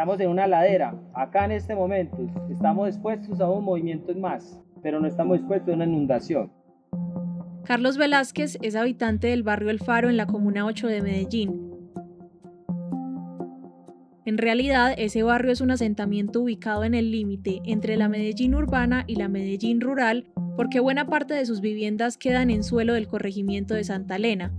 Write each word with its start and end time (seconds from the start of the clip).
Estamos 0.00 0.18
en 0.20 0.30
una 0.30 0.46
ladera. 0.46 0.98
Acá 1.12 1.44
en 1.44 1.52
este 1.52 1.74
momento 1.74 2.26
estamos 2.50 2.88
expuestos 2.88 3.38
a 3.38 3.50
un 3.50 3.62
movimiento 3.62 4.14
más, 4.14 4.58
pero 4.82 4.98
no 4.98 5.06
estamos 5.06 5.36
expuestos 5.36 5.68
a 5.68 5.76
una 5.76 5.84
inundación. 5.84 6.50
Carlos 7.66 7.98
Velázquez 7.98 8.56
es 8.62 8.76
habitante 8.76 9.26
del 9.26 9.42
barrio 9.42 9.68
El 9.68 9.78
Faro 9.78 10.08
en 10.08 10.16
la 10.16 10.26
Comuna 10.26 10.64
8 10.64 10.86
de 10.86 11.02
Medellín. 11.02 11.70
En 14.24 14.38
realidad, 14.38 14.94
ese 14.96 15.22
barrio 15.22 15.52
es 15.52 15.60
un 15.60 15.70
asentamiento 15.70 16.40
ubicado 16.40 16.84
en 16.84 16.94
el 16.94 17.10
límite 17.10 17.60
entre 17.66 17.98
la 17.98 18.08
Medellín 18.08 18.54
urbana 18.54 19.04
y 19.06 19.16
la 19.16 19.28
Medellín 19.28 19.82
rural, 19.82 20.32
porque 20.56 20.80
buena 20.80 21.08
parte 21.08 21.34
de 21.34 21.44
sus 21.44 21.60
viviendas 21.60 22.16
quedan 22.16 22.48
en 22.48 22.64
suelo 22.64 22.94
del 22.94 23.06
corregimiento 23.06 23.74
de 23.74 23.84
Santa 23.84 24.16
Elena. 24.16 24.50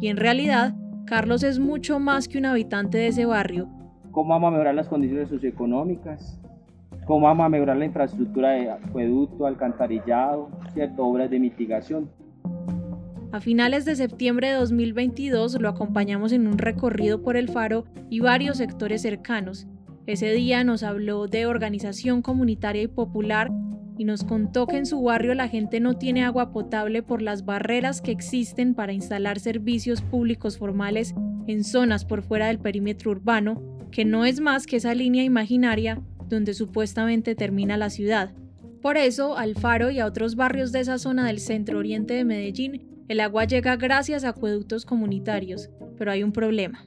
Y 0.00 0.08
en 0.08 0.16
realidad, 0.16 0.74
Carlos 1.04 1.42
es 1.42 1.58
mucho 1.58 1.98
más 1.98 2.28
que 2.28 2.38
un 2.38 2.46
habitante 2.46 2.96
de 2.96 3.08
ese 3.08 3.26
barrio, 3.26 3.68
cómo 4.10 4.30
vamos 4.30 4.48
a 4.48 4.50
mejorar 4.52 4.74
las 4.74 4.88
condiciones 4.88 5.28
socioeconómicas, 5.28 6.38
cómo 7.06 7.26
vamos 7.26 7.46
a 7.46 7.48
mejorar 7.48 7.76
la 7.76 7.84
infraestructura 7.84 8.50
de 8.50 8.70
acueducto, 8.70 9.46
alcantarillado, 9.46 10.50
¿cierto? 10.72 11.04
obras 11.04 11.30
de 11.30 11.38
mitigación. 11.38 12.10
A 13.32 13.40
finales 13.40 13.84
de 13.84 13.94
septiembre 13.94 14.48
de 14.48 14.54
2022 14.54 15.60
lo 15.60 15.68
acompañamos 15.68 16.32
en 16.32 16.48
un 16.48 16.58
recorrido 16.58 17.22
por 17.22 17.36
el 17.36 17.48
faro 17.48 17.84
y 18.08 18.20
varios 18.20 18.56
sectores 18.56 19.02
cercanos. 19.02 19.68
Ese 20.06 20.32
día 20.32 20.64
nos 20.64 20.82
habló 20.82 21.28
de 21.28 21.46
organización 21.46 22.22
comunitaria 22.22 22.82
y 22.82 22.88
popular 22.88 23.50
y 23.96 24.04
nos 24.04 24.24
contó 24.24 24.66
que 24.66 24.78
en 24.78 24.86
su 24.86 25.00
barrio 25.00 25.34
la 25.34 25.46
gente 25.46 25.78
no 25.78 25.94
tiene 25.94 26.24
agua 26.24 26.50
potable 26.50 27.04
por 27.04 27.22
las 27.22 27.44
barreras 27.44 28.00
que 28.00 28.10
existen 28.10 28.74
para 28.74 28.92
instalar 28.92 29.38
servicios 29.38 30.02
públicos 30.02 30.58
formales 30.58 31.14
en 31.46 31.62
zonas 31.62 32.04
por 32.04 32.22
fuera 32.22 32.48
del 32.48 32.58
perímetro 32.58 33.12
urbano 33.12 33.69
que 33.90 34.04
no 34.04 34.24
es 34.24 34.40
más 34.40 34.66
que 34.66 34.76
esa 34.76 34.94
línea 34.94 35.24
imaginaria 35.24 36.00
donde 36.28 36.54
supuestamente 36.54 37.34
termina 37.34 37.76
la 37.76 37.90
ciudad. 37.90 38.32
Por 38.80 38.96
eso, 38.96 39.36
al 39.36 39.56
Faro 39.56 39.90
y 39.90 40.00
a 40.00 40.06
otros 40.06 40.36
barrios 40.36 40.72
de 40.72 40.80
esa 40.80 40.98
zona 40.98 41.26
del 41.26 41.40
centro 41.40 41.78
oriente 41.78 42.14
de 42.14 42.24
Medellín, 42.24 43.04
el 43.08 43.20
agua 43.20 43.44
llega 43.44 43.76
gracias 43.76 44.24
a 44.24 44.30
acueductos 44.30 44.86
comunitarios, 44.86 45.68
pero 45.98 46.12
hay 46.12 46.22
un 46.22 46.32
problema. 46.32 46.86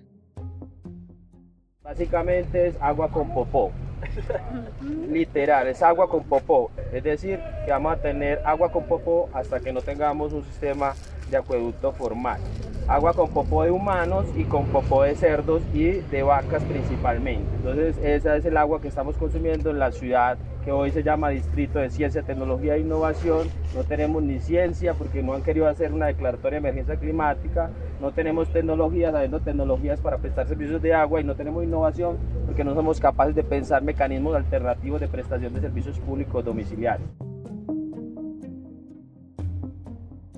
Básicamente 1.83 2.67
es 2.67 2.75
agua 2.79 3.11
con 3.11 3.33
popó. 3.33 3.71
Literal, 5.09 5.67
es 5.67 5.81
agua 5.81 6.09
con 6.09 6.23
popó. 6.23 6.71
Es 6.91 7.03
decir, 7.03 7.39
que 7.65 7.71
vamos 7.71 7.93
a 7.93 7.97
tener 7.97 8.41
agua 8.45 8.71
con 8.71 8.85
popó 8.85 9.29
hasta 9.33 9.59
que 9.59 9.73
no 9.73 9.81
tengamos 9.81 10.33
un 10.33 10.43
sistema 10.43 10.93
de 11.29 11.37
acueducto 11.37 11.91
formal 11.91 12.39
agua 12.87 13.13
con 13.13 13.29
popó 13.29 13.63
de 13.63 13.71
humanos 13.71 14.25
y 14.35 14.43
con 14.43 14.65
popó 14.65 15.03
de 15.03 15.15
cerdos 15.15 15.61
y 15.73 15.83
de 15.83 16.23
vacas 16.23 16.63
principalmente. 16.63 17.45
Entonces 17.57 17.97
esa 18.03 18.35
es 18.35 18.45
el 18.45 18.57
agua 18.57 18.81
que 18.81 18.87
estamos 18.87 19.15
consumiendo 19.15 19.69
en 19.69 19.79
la 19.79 19.91
ciudad 19.91 20.37
que 20.63 20.71
hoy 20.71 20.91
se 20.91 21.03
llama 21.03 21.29
Distrito 21.29 21.79
de 21.79 21.89
Ciencia, 21.89 22.23
Tecnología 22.23 22.75
e 22.75 22.79
Innovación. 22.79 23.47
No 23.75 23.83
tenemos 23.83 24.23
ni 24.23 24.39
ciencia 24.39 24.93
porque 24.93 25.21
no 25.21 25.33
han 25.33 25.43
querido 25.43 25.67
hacer 25.67 25.91
una 25.91 26.07
declaratoria 26.07 26.59
de 26.59 26.69
emergencia 26.69 26.95
climática. 26.95 27.69
No 28.01 28.11
tenemos 28.11 28.51
tecnologías, 28.51 29.13
habiendo 29.13 29.39
tecnologías 29.41 29.99
para 29.99 30.17
prestar 30.17 30.47
servicios 30.47 30.81
de 30.81 30.93
agua 30.93 31.19
y 31.21 31.23
no 31.23 31.35
tenemos 31.35 31.63
innovación 31.63 32.17
porque 32.45 32.63
no 32.63 32.73
somos 32.73 32.99
capaces 32.99 33.35
de 33.35 33.43
pensar 33.43 33.83
mecanismos 33.83 34.35
alternativos 34.35 35.01
de 35.01 35.07
prestación 35.07 35.53
de 35.53 35.61
servicios 35.61 35.99
públicos 35.99 36.43
domiciliarios. 36.45 37.09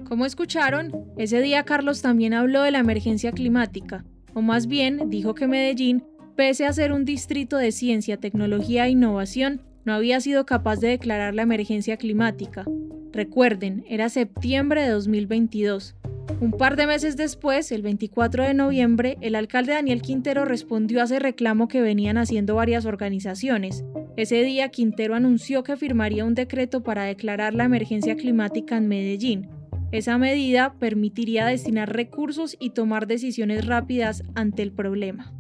Como 0.08 0.26
escucharon, 0.26 0.92
ese 1.18 1.42
día 1.42 1.64
Carlos 1.64 2.02
también 2.02 2.34
habló 2.34 2.62
de 2.62 2.72
la 2.72 2.80
emergencia 2.80 3.32
climática, 3.32 4.06
o 4.34 4.42
más 4.42 4.68
bien 4.68 5.10
dijo 5.10 5.34
que 5.34 5.48
Medellín, 5.48 6.04
pese 6.36 6.66
a 6.66 6.74
ser 6.74 6.92
un 6.92 7.06
distrito 7.06 7.58
de 7.58 7.72
ciencia, 7.72 8.18
tecnología 8.18 8.86
e 8.86 8.92
innovación, 8.92 9.62
no 9.86 9.94
había 9.94 10.20
sido 10.20 10.46
capaz 10.46 10.80
de 10.80 10.90
declarar 10.90 11.34
la 11.34 11.44
emergencia 11.44 11.98
climática. 11.98 12.66
Recuerden, 13.14 13.86
era 13.88 14.10
septiembre 14.10 14.82
de 14.82 14.90
2022. 14.90 15.96
Un 16.42 16.52
par 16.52 16.76
de 16.76 16.88
meses 16.88 17.16
después, 17.16 17.72
el 17.72 17.82
24 17.82 18.44
de 18.44 18.54
noviembre, 18.54 19.18
el 19.22 19.36
alcalde 19.36 19.74
Daniel 19.74 20.02
Quintero 20.02 20.44
respondió 20.44 21.00
a 21.00 21.06
ese 21.06 21.20
reclamo 21.20 21.68
que 21.68 21.82
venían 21.82 22.18
haciendo 22.18 22.56
varias 22.56 22.86
organizaciones. 22.86 23.86
Ese 24.18 24.44
día 24.44 24.70
Quintero 24.70 25.16
anunció 25.16 25.64
que 25.64 25.78
firmaría 25.78 26.26
un 26.26 26.36
decreto 26.36 26.84
para 26.84 27.04
declarar 27.04 27.54
la 27.54 27.64
emergencia 27.64 28.16
climática 28.16 28.76
en 28.76 28.88
Medellín, 28.88 29.50
esa 29.96 30.18
medida 30.18 30.74
permitiría 30.78 31.46
destinar 31.46 31.96
recursos 31.96 32.58
y 32.60 32.72
tomar 32.72 33.08
decisiones 33.08 33.66
rápidas 33.66 34.24
ante 34.34 34.62
el 34.62 34.74
problema. 34.74 35.32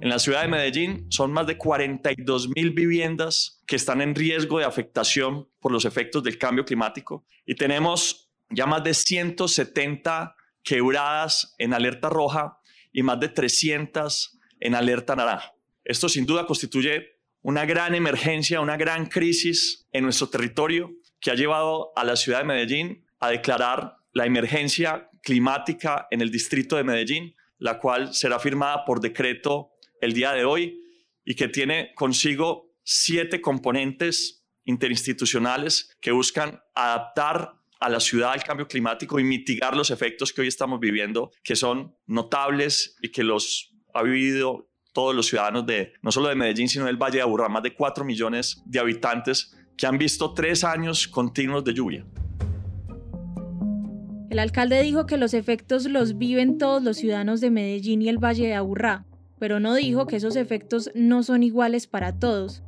En 0.00 0.10
la 0.10 0.18
ciudad 0.18 0.42
de 0.42 0.48
Medellín 0.48 1.06
son 1.10 1.32
más 1.32 1.46
de 1.46 1.56
42 1.56 2.50
mil 2.54 2.70
viviendas 2.72 3.62
que 3.66 3.76
están 3.76 4.02
en 4.02 4.14
riesgo 4.14 4.58
de 4.58 4.66
afectación 4.66 5.48
por 5.58 5.72
los 5.72 5.86
efectos 5.86 6.22
del 6.22 6.36
cambio 6.36 6.66
climático 6.66 7.24
y 7.46 7.54
tenemos 7.54 8.30
ya 8.50 8.66
más 8.66 8.84
de 8.84 8.92
170 8.92 10.36
quebradas 10.62 11.54
en 11.58 11.72
alerta 11.72 12.10
roja 12.10 12.58
y 12.92 13.02
más 13.02 13.18
de 13.20 13.30
300 13.30 14.38
en 14.60 14.74
alerta 14.74 15.16
naranja. 15.16 15.54
Esto 15.82 16.10
sin 16.10 16.26
duda 16.26 16.46
constituye 16.46 17.20
una 17.40 17.64
gran 17.64 17.94
emergencia, 17.94 18.60
una 18.60 18.76
gran 18.76 19.06
crisis 19.06 19.86
en 19.92 20.04
nuestro 20.04 20.28
territorio 20.28 20.90
que 21.20 21.30
ha 21.30 21.34
llevado 21.34 21.92
a 21.96 22.04
la 22.04 22.16
ciudad 22.16 22.40
de 22.40 22.44
Medellín 22.44 23.06
a 23.18 23.30
declarar 23.30 23.96
la 24.12 24.26
emergencia 24.26 25.08
climática 25.22 26.06
en 26.10 26.20
el 26.20 26.30
distrito 26.30 26.76
de 26.76 26.84
Medellín, 26.84 27.34
la 27.58 27.78
cual 27.78 28.14
será 28.14 28.38
firmada 28.38 28.84
por 28.84 29.00
decreto 29.00 29.70
el 30.00 30.12
día 30.12 30.32
de 30.32 30.44
hoy 30.44 30.80
y 31.24 31.34
que 31.34 31.48
tiene 31.48 31.92
consigo 31.94 32.72
siete 32.82 33.40
componentes 33.40 34.44
interinstitucionales 34.64 35.96
que 36.00 36.12
buscan 36.12 36.60
adaptar 36.74 37.54
a 37.80 37.88
la 37.88 38.00
ciudad 38.00 38.32
al 38.32 38.42
cambio 38.42 38.66
climático 38.66 39.18
y 39.20 39.24
mitigar 39.24 39.76
los 39.76 39.90
efectos 39.90 40.32
que 40.32 40.40
hoy 40.40 40.48
estamos 40.48 40.80
viviendo, 40.80 41.30
que 41.42 41.56
son 41.56 41.94
notables 42.06 42.96
y 43.02 43.10
que 43.10 43.22
los 43.22 43.74
ha 43.92 44.02
vivido 44.02 44.68
todos 44.92 45.14
los 45.14 45.26
ciudadanos 45.26 45.66
de 45.66 45.92
no 46.00 46.10
solo 46.10 46.28
de 46.28 46.34
Medellín, 46.34 46.68
sino 46.68 46.86
del 46.86 46.96
Valle 46.96 47.18
de 47.18 47.22
Aburrá, 47.22 47.48
más 47.48 47.62
de 47.62 47.74
cuatro 47.74 48.04
millones 48.04 48.62
de 48.64 48.78
habitantes 48.78 49.54
que 49.76 49.86
han 49.86 49.98
visto 49.98 50.32
tres 50.32 50.64
años 50.64 51.06
continuos 51.06 51.64
de 51.64 51.74
lluvia. 51.74 52.06
El 54.30 54.38
alcalde 54.38 54.82
dijo 54.82 55.06
que 55.06 55.18
los 55.18 55.34
efectos 55.34 55.84
los 55.86 56.18
viven 56.18 56.58
todos 56.58 56.82
los 56.82 56.96
ciudadanos 56.96 57.40
de 57.40 57.50
Medellín 57.50 58.02
y 58.02 58.08
el 58.08 58.18
Valle 58.18 58.46
de 58.46 58.54
Aburrá, 58.54 59.06
pero 59.38 59.60
no 59.60 59.74
dijo 59.74 60.06
que 60.06 60.16
esos 60.16 60.36
efectos 60.36 60.90
no 60.94 61.22
son 61.22 61.42
iguales 61.42 61.86
para 61.86 62.18
todos. 62.18 62.62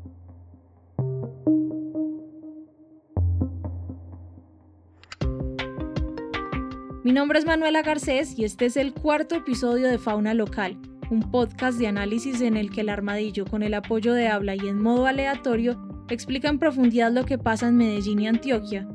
Mi 7.04 7.14
nombre 7.14 7.38
es 7.38 7.46
Manuela 7.46 7.80
Garcés 7.80 8.38
y 8.38 8.44
este 8.44 8.66
es 8.66 8.76
el 8.76 8.92
cuarto 8.92 9.34
episodio 9.34 9.88
de 9.88 9.96
Fauna 9.96 10.34
Local, 10.34 10.76
un 11.10 11.30
podcast 11.30 11.78
de 11.78 11.86
análisis 11.86 12.42
en 12.42 12.56
el 12.56 12.70
que 12.70 12.82
el 12.82 12.90
armadillo, 12.90 13.46
con 13.46 13.62
el 13.62 13.72
apoyo 13.72 14.12
de 14.12 14.28
habla 14.28 14.54
y 14.56 14.68
en 14.68 14.78
modo 14.78 15.06
aleatorio, 15.06 16.04
explica 16.10 16.50
en 16.50 16.58
profundidad 16.58 17.10
lo 17.10 17.24
que 17.24 17.38
pasa 17.38 17.68
en 17.68 17.78
Medellín 17.78 18.20
y 18.20 18.26
Antioquia. 18.26 18.86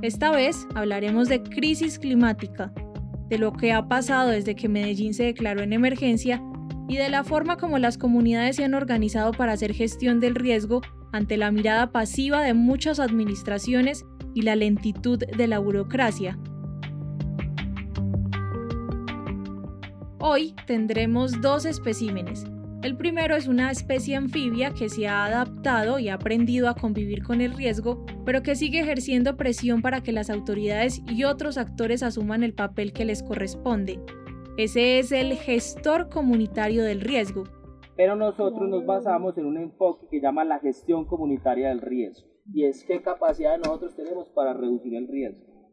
Esta 0.00 0.32
vez 0.32 0.66
hablaremos 0.74 1.28
de 1.28 1.44
crisis 1.44 2.00
climática, 2.00 2.72
de 3.32 3.38
lo 3.38 3.54
que 3.54 3.72
ha 3.72 3.88
pasado 3.88 4.28
desde 4.28 4.54
que 4.54 4.68
Medellín 4.68 5.14
se 5.14 5.24
declaró 5.24 5.62
en 5.62 5.72
emergencia 5.72 6.42
y 6.86 6.98
de 6.98 7.08
la 7.08 7.24
forma 7.24 7.56
como 7.56 7.78
las 7.78 7.96
comunidades 7.96 8.56
se 8.56 8.64
han 8.64 8.74
organizado 8.74 9.32
para 9.32 9.52
hacer 9.52 9.72
gestión 9.72 10.20
del 10.20 10.34
riesgo 10.34 10.82
ante 11.12 11.38
la 11.38 11.50
mirada 11.50 11.92
pasiva 11.92 12.42
de 12.42 12.52
muchas 12.52 13.00
administraciones 13.00 14.04
y 14.34 14.42
la 14.42 14.54
lentitud 14.54 15.18
de 15.18 15.46
la 15.46 15.60
burocracia. 15.60 16.38
Hoy 20.18 20.54
tendremos 20.66 21.40
dos 21.40 21.64
especímenes, 21.64 22.44
el 22.82 22.96
primero 22.96 23.36
es 23.36 23.46
una 23.46 23.70
especie 23.70 24.16
anfibia 24.16 24.74
que 24.74 24.88
se 24.88 25.06
ha 25.06 25.24
adaptado 25.24 26.00
y 26.00 26.08
ha 26.08 26.14
aprendido 26.14 26.68
a 26.68 26.74
convivir 26.74 27.22
con 27.22 27.40
el 27.40 27.54
riesgo, 27.54 28.04
pero 28.24 28.42
que 28.42 28.56
sigue 28.56 28.80
ejerciendo 28.80 29.36
presión 29.36 29.82
para 29.82 30.02
que 30.02 30.10
las 30.10 30.30
autoridades 30.30 31.00
y 31.08 31.24
otros 31.24 31.58
actores 31.58 32.02
asuman 32.02 32.42
el 32.42 32.54
papel 32.54 32.92
que 32.92 33.04
les 33.04 33.22
corresponde. 33.22 34.00
Ese 34.56 34.98
es 34.98 35.12
el 35.12 35.34
gestor 35.34 36.08
comunitario 36.08 36.82
del 36.84 37.00
riesgo. 37.00 37.44
Pero 37.96 38.16
nosotros 38.16 38.68
nos 38.68 38.84
basamos 38.84 39.38
en 39.38 39.46
un 39.46 39.58
enfoque 39.58 40.08
que 40.10 40.20
llama 40.20 40.44
la 40.44 40.58
gestión 40.58 41.04
comunitaria 41.04 41.68
del 41.68 41.80
riesgo. 41.80 42.26
Y 42.52 42.64
es 42.64 42.84
qué 42.84 43.00
capacidad 43.00 43.58
nosotros 43.58 43.94
tenemos 43.94 44.28
para 44.30 44.54
reducir 44.54 44.94
el 44.96 45.06
riesgo. 45.06 45.70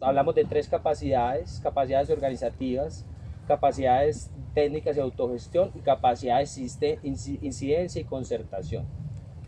Hablamos 0.00 0.34
de 0.34 0.44
tres 0.44 0.68
capacidades, 0.68 1.60
capacidades 1.62 2.10
organizativas, 2.10 3.06
capacidades 3.46 4.30
técnicas 4.54 4.96
de 4.96 5.02
autogestión 5.02 5.70
y 5.74 5.80
capacidades 5.80 6.78
de 6.78 6.98
incidencia 7.02 8.00
y 8.00 8.04
concertación. 8.04 8.86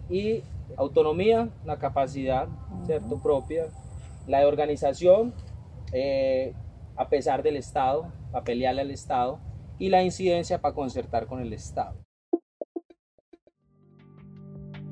Y 0.08 0.42
autonomía, 0.76 1.48
la 1.64 1.78
capacidad 1.78 2.48
¿cierto? 2.86 3.18
propia, 3.18 3.66
la 4.26 4.40
de 4.40 4.46
organización, 4.46 5.34
eh, 5.92 6.54
a 6.96 7.08
pesar 7.08 7.42
del 7.42 7.56
Estado, 7.56 8.12
a 8.32 8.42
pelearle 8.42 8.82
al 8.82 8.90
Estado, 8.90 9.38
y 9.78 9.88
la 9.88 10.02
incidencia 10.02 10.60
para 10.60 10.74
concertar 10.74 11.26
con 11.26 11.40
el 11.40 11.52
Estado. 11.52 11.96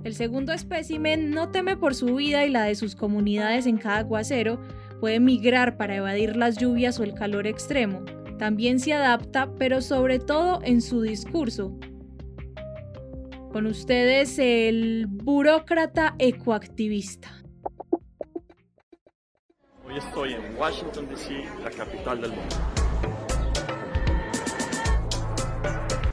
El 0.05 0.15
segundo 0.15 0.53
espécimen 0.53 1.31
no 1.31 1.51
teme 1.51 1.77
por 1.77 1.95
su 1.95 2.17
vida 2.17 2.45
y 2.45 2.51
la 2.51 2.65
de 2.65 2.75
sus 2.75 2.97
comunidades 2.97 3.67
en 3.67 3.79
cada 3.79 3.99
aguacero, 3.99 4.59
puede 5.01 5.21
migrar 5.21 5.77
para 5.77 5.95
evadir 5.95 6.37
las 6.37 6.59
lluvias 6.59 6.99
o 6.99 7.05
el 7.05 7.15
calor 7.15 7.47
extremo. 7.47 8.05
También 8.39 8.81
se 8.81 8.93
adapta, 8.93 9.51
pero 9.59 9.81
sobre 9.81 10.19
todo 10.19 10.61
en 10.63 10.81
su 10.81 11.01
discurso. 11.03 11.79
Con 13.53 13.67
ustedes 13.67 14.39
el 14.39 15.07
burócrata 15.09 16.15
ecoactivista. 16.19 17.31
Hoy 19.87 19.99
estoy 19.99 20.33
en 20.33 20.57
Washington, 20.59 21.07
D.C., 21.09 21.45
la 21.63 21.71
capital 21.71 22.21
del 22.21 22.31
mundo. 22.31 22.57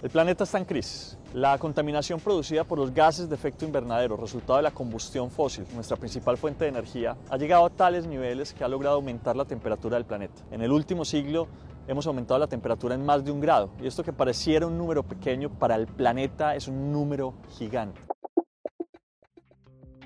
El 0.01 0.09
planeta 0.09 0.45
está 0.45 0.57
en 0.57 0.65
crisis. 0.65 1.17
La 1.33 1.57
contaminación 1.57 2.19
producida 2.19 2.63
por 2.63 2.79
los 2.79 2.93
gases 2.93 3.29
de 3.29 3.35
efecto 3.35 3.65
invernadero, 3.65 4.17
resultado 4.17 4.57
de 4.57 4.63
la 4.63 4.71
combustión 4.71 5.29
fósil, 5.29 5.65
nuestra 5.75 5.97
principal 5.97 6.37
fuente 6.37 6.63
de 6.63 6.69
energía, 6.69 7.17
ha 7.29 7.37
llegado 7.37 7.65
a 7.65 7.69
tales 7.69 8.07
niveles 8.07 8.53
que 8.53 8.63
ha 8.63 8.67
logrado 8.67 8.95
aumentar 8.95 9.35
la 9.35 9.45
temperatura 9.45 9.97
del 9.97 10.05
planeta. 10.05 10.41
En 10.51 10.61
el 10.61 10.71
último 10.71 11.05
siglo 11.05 11.47
hemos 11.89 12.07
aumentado 12.07 12.39
la 12.39 12.47
temperatura 12.47 12.95
en 12.95 13.05
más 13.05 13.25
de 13.25 13.31
un 13.31 13.41
grado, 13.41 13.73
y 13.81 13.87
esto 13.87 14.03
que 14.03 14.13
pareciera 14.13 14.65
un 14.67 14.77
número 14.77 15.03
pequeño, 15.03 15.49
para 15.49 15.75
el 15.75 15.87
planeta 15.87 16.55
es 16.55 16.67
un 16.67 16.91
número 16.93 17.33
gigante. 17.57 17.99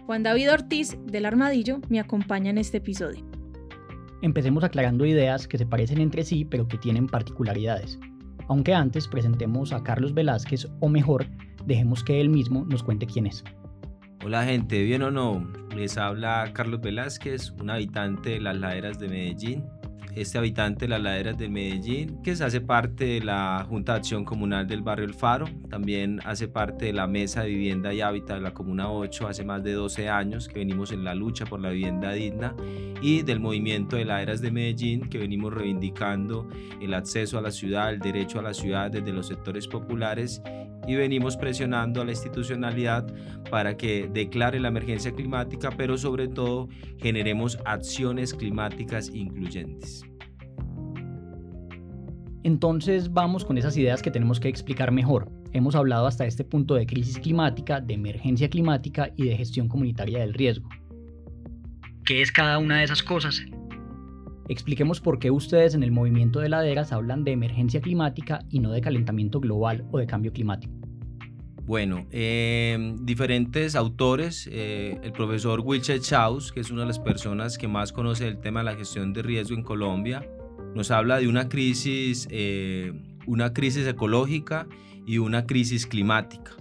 Juan 0.06 0.24
David 0.24 0.52
Ortiz, 0.52 0.98
del 1.06 1.26
Armadillo, 1.26 1.80
me 1.90 2.00
acompaña 2.00 2.50
en 2.50 2.58
este 2.58 2.78
episodio. 2.78 3.24
Empecemos 4.22 4.64
aclarando 4.64 5.06
ideas 5.06 5.48
que 5.48 5.58
se 5.58 5.66
parecen 5.66 6.00
entre 6.00 6.24
sí, 6.24 6.46
pero 6.46 6.68
que 6.68 6.78
tienen 6.78 7.08
particularidades 7.08 8.00
aunque 8.48 8.74
antes 8.74 9.08
presentemos 9.08 9.74
a 9.74 9.84
Carlos 9.84 10.14
Velázquez 10.14 10.68
o 10.80 10.90
mejor, 10.90 11.26
dejemos 11.66 12.04
que 12.04 12.20
él 12.20 12.30
mismo 12.30 12.66
nos 12.66 12.84
cuente 12.84 13.06
quién 13.06 13.28
es. 13.28 13.44
Hola 14.24 14.44
gente, 14.44 14.84
¿bien 14.84 15.02
o 15.04 15.12
no? 15.12 15.46
Les 15.76 15.98
habla 15.98 16.50
Carlos 16.54 16.82
Velázquez, 16.82 17.52
un 17.60 17.70
habitante 17.70 18.32
de 18.32 18.42
las 18.42 18.58
laderas 18.58 19.00
de 19.00 19.10
Medellín, 19.10 19.66
este 20.15 20.38
habitante 20.38 20.86
de 20.86 20.89
las 20.89 21.01
laderas 21.01 21.38
de 21.38 21.50
Medellín, 21.50 22.21
que 22.21 22.31
hace 22.31 22.62
parte 22.62 23.06
de 23.06 23.21
la 23.21 23.65
Junta 23.68 23.94
de 23.94 24.00
Acción 24.00 24.25
Comunal 24.25 24.68
del 24.68 24.81
Barrio 24.81 25.06
El 25.06 25.13
Faro, 25.13 25.48
también 25.69 26.19
hace 26.25 26.48
parte 26.48 26.86
de 26.86 26.94
la 26.94 27.07
Mesa 27.07 27.44
de 27.44 27.50
Vivienda 27.50 27.94
y 27.94 28.01
Hábitat 28.01 28.38
de 28.38 28.42
la 28.42 28.54
Comuna 28.54 28.92
8 28.92 29.27
hace 29.27 29.44
más 29.44 29.63
de 29.63 29.74
12 29.74 30.10
años 30.10 30.48
que 30.48 30.60
venimos 30.60 30.92
en 30.92 31.04
la 31.04 31.15
lucha 31.15 31.45
por 31.45 31.60
la 31.60 31.69
vivienda 31.69 32.12
digna 32.12 32.56
y 33.01 33.21
del 33.21 33.39
movimiento 33.39 33.95
de 33.95 34.06
laderas 34.06 34.42
de 34.42 34.51
Medellín 34.51 35.10
que 35.10 35.18
venimos 35.18 35.54
reivindicando 35.54 36.48
el 36.81 36.94
acceso 36.94 37.38
a 37.38 37.42
la 37.42 37.51
ciudad, 37.51 37.92
el 37.92 38.00
derecho 38.00 38.39
a 38.39 38.44
la 38.44 38.54
ciudad 38.54 38.92
desde 38.92 39.12
los 39.12 39.27
sectores 39.27 39.68
populares 39.68 40.42
y 40.88 40.96
venimos 40.96 41.38
presionando 41.38 42.02
a 42.02 42.06
la 42.06 42.12
institucionalidad 42.12 43.06
para 43.50 43.78
que 43.78 44.10
declare 44.12 44.60
la 44.60 44.70
emergencia 44.70 45.12
climática, 45.12 45.70
pero 45.76 45.98
sobre 45.98 46.28
todo 46.28 46.70
generemos 46.98 47.58
acciones 47.66 48.34
climáticas 48.34 49.10
incluyentes. 49.14 50.04
Entonces 52.44 53.12
vamos 53.12 53.46
con 53.46 53.58
esas 53.58 53.78
ideas 53.78 54.02
que 54.02 54.12
tenemos 54.12 54.40
que 54.40 54.50
explicar 54.50 54.92
mejor. 54.92 55.32
Hemos 55.54 55.76
hablado 55.76 56.08
hasta 56.08 56.26
este 56.26 56.44
punto 56.44 56.76
de 56.76 56.86
crisis 56.86 57.18
climática, 57.20 57.80
de 57.80 57.94
emergencia 57.94 58.50
climática 58.50 59.12
y 59.16 59.28
de 59.28 59.38
gestión 59.38 59.68
comunitaria 59.68 60.20
del 60.20 60.34
riesgo. 60.34 60.68
¿Qué 62.06 62.22
es 62.22 62.32
cada 62.32 62.58
una 62.58 62.80
de 62.80 62.84
esas 62.84 63.02
cosas? 63.02 63.46
Expliquemos 64.50 65.00
por 65.00 65.19
qué 65.19 65.31
ustedes 65.31 65.74
en 65.74 65.84
el 65.84 65.92
movimiento 65.92 66.40
de 66.40 66.50
laderas 66.50 66.92
hablan 66.92 67.24
de 67.24 67.31
emergencia 67.31 67.80
climática 67.81 68.44
y 68.50 68.60
no 68.60 68.72
de 68.72 68.81
calentamiento 68.81 69.40
global 69.40 69.86
o 69.92 69.98
de 69.98 70.06
cambio 70.06 70.34
climático. 70.34 70.74
Bueno, 71.66 72.06
em, 72.12 72.98
diferentes 73.06 73.75
autores, 73.75 74.50
eh, 74.51 75.00
el 75.01 75.13
profesor 75.13 75.62
Wilcher 75.62 76.01
Chaus, 76.01 76.51
que 76.51 76.60
es 76.60 76.72
una 76.72 76.81
de 76.81 76.88
las 76.88 77.00
personas 77.00 77.57
que 77.57 77.69
más 77.69 77.94
conoce 77.94 78.28
el 78.28 78.40
tema 78.42 78.60
de 78.60 78.66
la 78.66 78.75
gestión 78.75 79.13
de 79.13 79.22
riesgo 79.22 79.56
en 79.56 79.63
Colombia, 79.63 80.28
nos 80.75 80.92
habla 80.92 81.19
de 81.19 81.30
una 81.30 81.48
crisis, 81.48 82.28
eh, 82.31 82.92
una 83.28 83.54
crisis 83.54 83.88
ecológica 83.88 84.68
y 85.06 85.19
una 85.19 85.46
crisis 85.46 85.88
climática. 85.88 86.51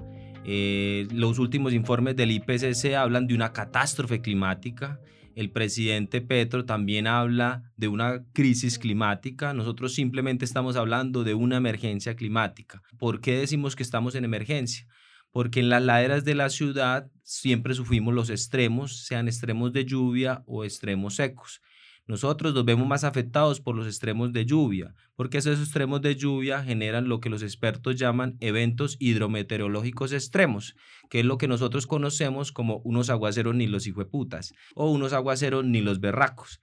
Eh, 0.45 1.09
los 1.13 1.41
últimos 1.41 1.73
informes 1.73 2.15
del 2.15 2.31
IPCC 2.31 2.95
hablan 2.95 3.27
de 3.27 3.35
una 3.35 3.53
catástrofe 3.53 4.21
climática 4.21 5.01
el 5.37 5.51
presidente 5.51 6.21
Petro 6.21 6.65
también 6.65 7.07
habla 7.07 7.73
de 7.77 7.89
una 7.89 8.25
crisis 8.33 8.79
climática. 8.79 9.55
Nosotros 9.55 9.95
simplemente 9.95 10.45
estamos 10.45 10.77
hablando 10.77 11.25
de 11.25 11.35
una 11.35 11.57
emergencia 11.57 12.17
climática. 12.17 12.83
¿Por 12.99 13.21
qué 13.21 13.37
decimos 13.37 13.77
que 13.77 13.83
estamos 13.83 14.15
en 14.15 14.25
emergencia? 14.25 14.87
Porque 15.31 15.61
en 15.61 15.69
las 15.69 15.83
laderas 15.83 16.25
de 16.25 16.35
la 16.35 16.51
ciudad 16.51 17.11
siempre 17.23 17.75
sufrimos 17.75 18.15
los 18.15 18.31
extremos, 18.31 19.05
sean 19.05 19.29
extremos 19.29 19.73
de 19.73 19.85
lluvia 19.85 20.43
o 20.47 20.65
extremos 20.65 21.17
secos. 21.17 21.61
Nosotros 22.07 22.53
nos 22.53 22.65
vemos 22.65 22.87
más 22.87 23.05
afectados 23.05 23.61
por 23.61 23.77
los 23.77 23.87
extremos 23.87 24.33
de 24.33 24.45
lluvia, 24.45 24.95
porque 25.15 25.39
esos 25.39 25.61
extremos 25.61 26.03
de 26.03 26.17
lluvia 26.17 26.65
generan 26.65 27.09
lo 27.09 27.21
que 27.21 27.31
los 27.31 27.43
expertos 27.43 27.97
llaman 27.97 28.37
eventos 28.41 28.97
hidrometeorológicos 28.99 30.13
extremos, 30.13 30.75
que 31.09 31.21
es 31.21 31.25
lo 31.25 31.39
que 31.39 31.47
nosotros 31.47 31.87
conocemos 31.87 32.51
como 32.51 32.79
unos 32.79 33.09
aguaceros 33.09 33.55
ni 33.55 33.69
los 33.69 33.87
hijueputas 33.87 34.53
o 34.75 34.91
unos 34.91 35.13
aguaceros 35.13 35.65
ni 35.65 35.81
los 35.81 36.01
berracos. 36.01 36.61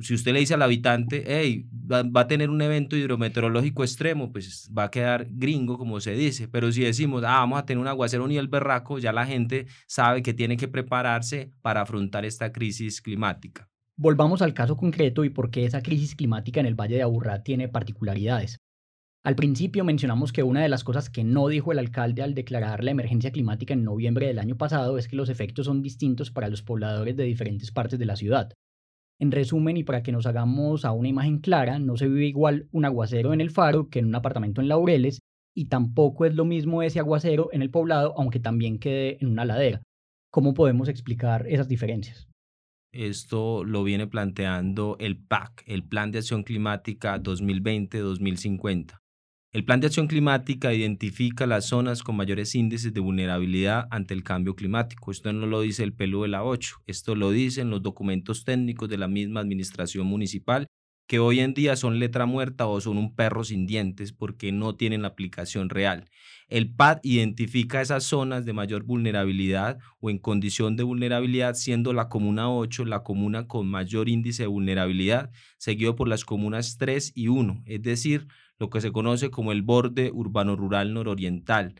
Si 0.00 0.14
usted 0.14 0.32
le 0.32 0.40
dice 0.40 0.54
al 0.54 0.62
habitante, 0.62 1.24
hey, 1.26 1.66
va, 1.72 2.20
a 2.20 2.26
tener 2.26 2.50
un 2.50 2.60
evento 2.62 2.96
hidrometeorológico 2.96 3.84
extremo, 3.84 4.32
pues 4.32 4.70
va 4.76 4.84
a 4.84 4.90
quedar 4.90 5.26
gringo, 5.30 5.76
como 5.76 6.00
se 6.00 6.12
dice. 6.12 6.48
Pero 6.48 6.72
si 6.72 6.82
decimos, 6.82 7.24
ah, 7.24 7.40
vamos 7.40 7.58
a 7.58 7.66
tener 7.66 7.80
un 7.80 7.88
aguacero 7.88 8.26
ni 8.26 8.38
el 8.38 8.48
berraco, 8.48 8.98
ya 8.98 9.12
la 9.12 9.26
gente 9.26 9.66
sabe 9.86 10.22
que 10.22 10.32
tiene 10.32 10.56
que 10.56 10.68
prepararse 10.68 11.50
para 11.60 11.82
afrontar 11.82 12.24
esta 12.24 12.52
crisis 12.52 13.02
climática. 13.02 13.71
Volvamos 13.98 14.40
al 14.40 14.54
caso 14.54 14.76
concreto 14.76 15.24
y 15.24 15.30
por 15.30 15.50
qué 15.50 15.64
esa 15.64 15.82
crisis 15.82 16.14
climática 16.14 16.60
en 16.60 16.66
el 16.66 16.74
Valle 16.74 16.96
de 16.96 17.02
Aburrá 17.02 17.42
tiene 17.42 17.68
particularidades. 17.68 18.56
Al 19.24 19.36
principio 19.36 19.84
mencionamos 19.84 20.32
que 20.32 20.42
una 20.42 20.62
de 20.62 20.68
las 20.68 20.82
cosas 20.82 21.10
que 21.10 21.24
no 21.24 21.46
dijo 21.46 21.70
el 21.70 21.78
alcalde 21.78 22.22
al 22.22 22.34
declarar 22.34 22.82
la 22.82 22.90
emergencia 22.90 23.30
climática 23.30 23.74
en 23.74 23.84
noviembre 23.84 24.26
del 24.26 24.38
año 24.38 24.56
pasado 24.56 24.98
es 24.98 25.06
que 25.06 25.14
los 25.16 25.28
efectos 25.28 25.66
son 25.66 25.82
distintos 25.82 26.30
para 26.30 26.48
los 26.48 26.62
pobladores 26.62 27.16
de 27.16 27.24
diferentes 27.24 27.70
partes 27.70 27.98
de 27.98 28.06
la 28.06 28.16
ciudad. 28.16 28.52
En 29.20 29.30
resumen, 29.30 29.76
y 29.76 29.84
para 29.84 30.02
que 30.02 30.10
nos 30.10 30.26
hagamos 30.26 30.84
a 30.84 30.90
una 30.90 31.08
imagen 31.08 31.38
clara, 31.38 31.78
no 31.78 31.96
se 31.96 32.08
vive 32.08 32.26
igual 32.26 32.68
un 32.72 32.84
aguacero 32.86 33.32
en 33.32 33.40
el 33.40 33.50
faro 33.50 33.88
que 33.88 34.00
en 34.00 34.06
un 34.06 34.14
apartamento 34.16 34.60
en 34.60 34.68
Laureles, 34.68 35.20
y 35.54 35.66
tampoco 35.66 36.24
es 36.24 36.34
lo 36.34 36.44
mismo 36.44 36.82
ese 36.82 36.98
aguacero 36.98 37.50
en 37.52 37.62
el 37.62 37.70
poblado, 37.70 38.14
aunque 38.16 38.40
también 38.40 38.78
quede 38.78 39.18
en 39.20 39.28
una 39.28 39.44
ladera. 39.44 39.82
¿Cómo 40.32 40.54
podemos 40.54 40.88
explicar 40.88 41.46
esas 41.46 41.68
diferencias? 41.68 42.31
Esto 42.92 43.64
lo 43.64 43.84
viene 43.84 44.06
planteando 44.06 44.96
el 45.00 45.16
PAC, 45.16 45.64
el 45.66 45.82
Plan 45.82 46.10
de 46.10 46.18
Acción 46.18 46.42
Climática 46.42 47.18
2020-2050. 47.22 48.98
El 49.50 49.64
Plan 49.64 49.80
de 49.80 49.86
Acción 49.86 50.08
Climática 50.08 50.74
identifica 50.74 51.46
las 51.46 51.64
zonas 51.64 52.02
con 52.02 52.16
mayores 52.16 52.54
índices 52.54 52.92
de 52.92 53.00
vulnerabilidad 53.00 53.88
ante 53.90 54.12
el 54.12 54.22
cambio 54.22 54.54
climático. 54.54 55.10
Esto 55.10 55.32
no 55.32 55.46
lo 55.46 55.62
dice 55.62 55.84
el 55.84 55.94
PLU 55.94 56.22
de 56.22 56.28
la 56.28 56.44
8, 56.44 56.82
esto 56.86 57.14
lo 57.14 57.30
dicen 57.30 57.70
los 57.70 57.82
documentos 57.82 58.44
técnicos 58.44 58.90
de 58.90 58.98
la 58.98 59.08
misma 59.08 59.40
administración 59.40 60.06
municipal 60.06 60.66
que 61.06 61.18
hoy 61.18 61.40
en 61.40 61.54
día 61.54 61.76
son 61.76 61.98
letra 61.98 62.26
muerta 62.26 62.66
o 62.66 62.80
son 62.80 62.96
un 62.96 63.14
perro 63.14 63.44
sin 63.44 63.66
dientes 63.66 64.12
porque 64.12 64.52
no 64.52 64.74
tienen 64.76 65.02
la 65.02 65.08
aplicación 65.08 65.68
real. 65.68 66.08
El 66.48 66.70
PAD 66.70 67.00
identifica 67.02 67.80
esas 67.80 68.04
zonas 68.04 68.44
de 68.44 68.52
mayor 68.52 68.84
vulnerabilidad 68.84 69.78
o 70.00 70.10
en 70.10 70.18
condición 70.18 70.76
de 70.76 70.82
vulnerabilidad, 70.82 71.54
siendo 71.54 71.92
la 71.92 72.08
comuna 72.08 72.50
8 72.50 72.84
la 72.84 73.02
comuna 73.02 73.46
con 73.46 73.68
mayor 73.68 74.08
índice 74.08 74.44
de 74.44 74.48
vulnerabilidad, 74.48 75.30
seguido 75.58 75.96
por 75.96 76.08
las 76.08 76.24
comunas 76.24 76.76
3 76.78 77.12
y 77.14 77.28
1, 77.28 77.62
es 77.66 77.82
decir, 77.82 78.26
lo 78.58 78.70
que 78.70 78.80
se 78.80 78.92
conoce 78.92 79.30
como 79.30 79.52
el 79.52 79.62
borde 79.62 80.10
urbano-rural 80.12 80.94
nororiental 80.94 81.74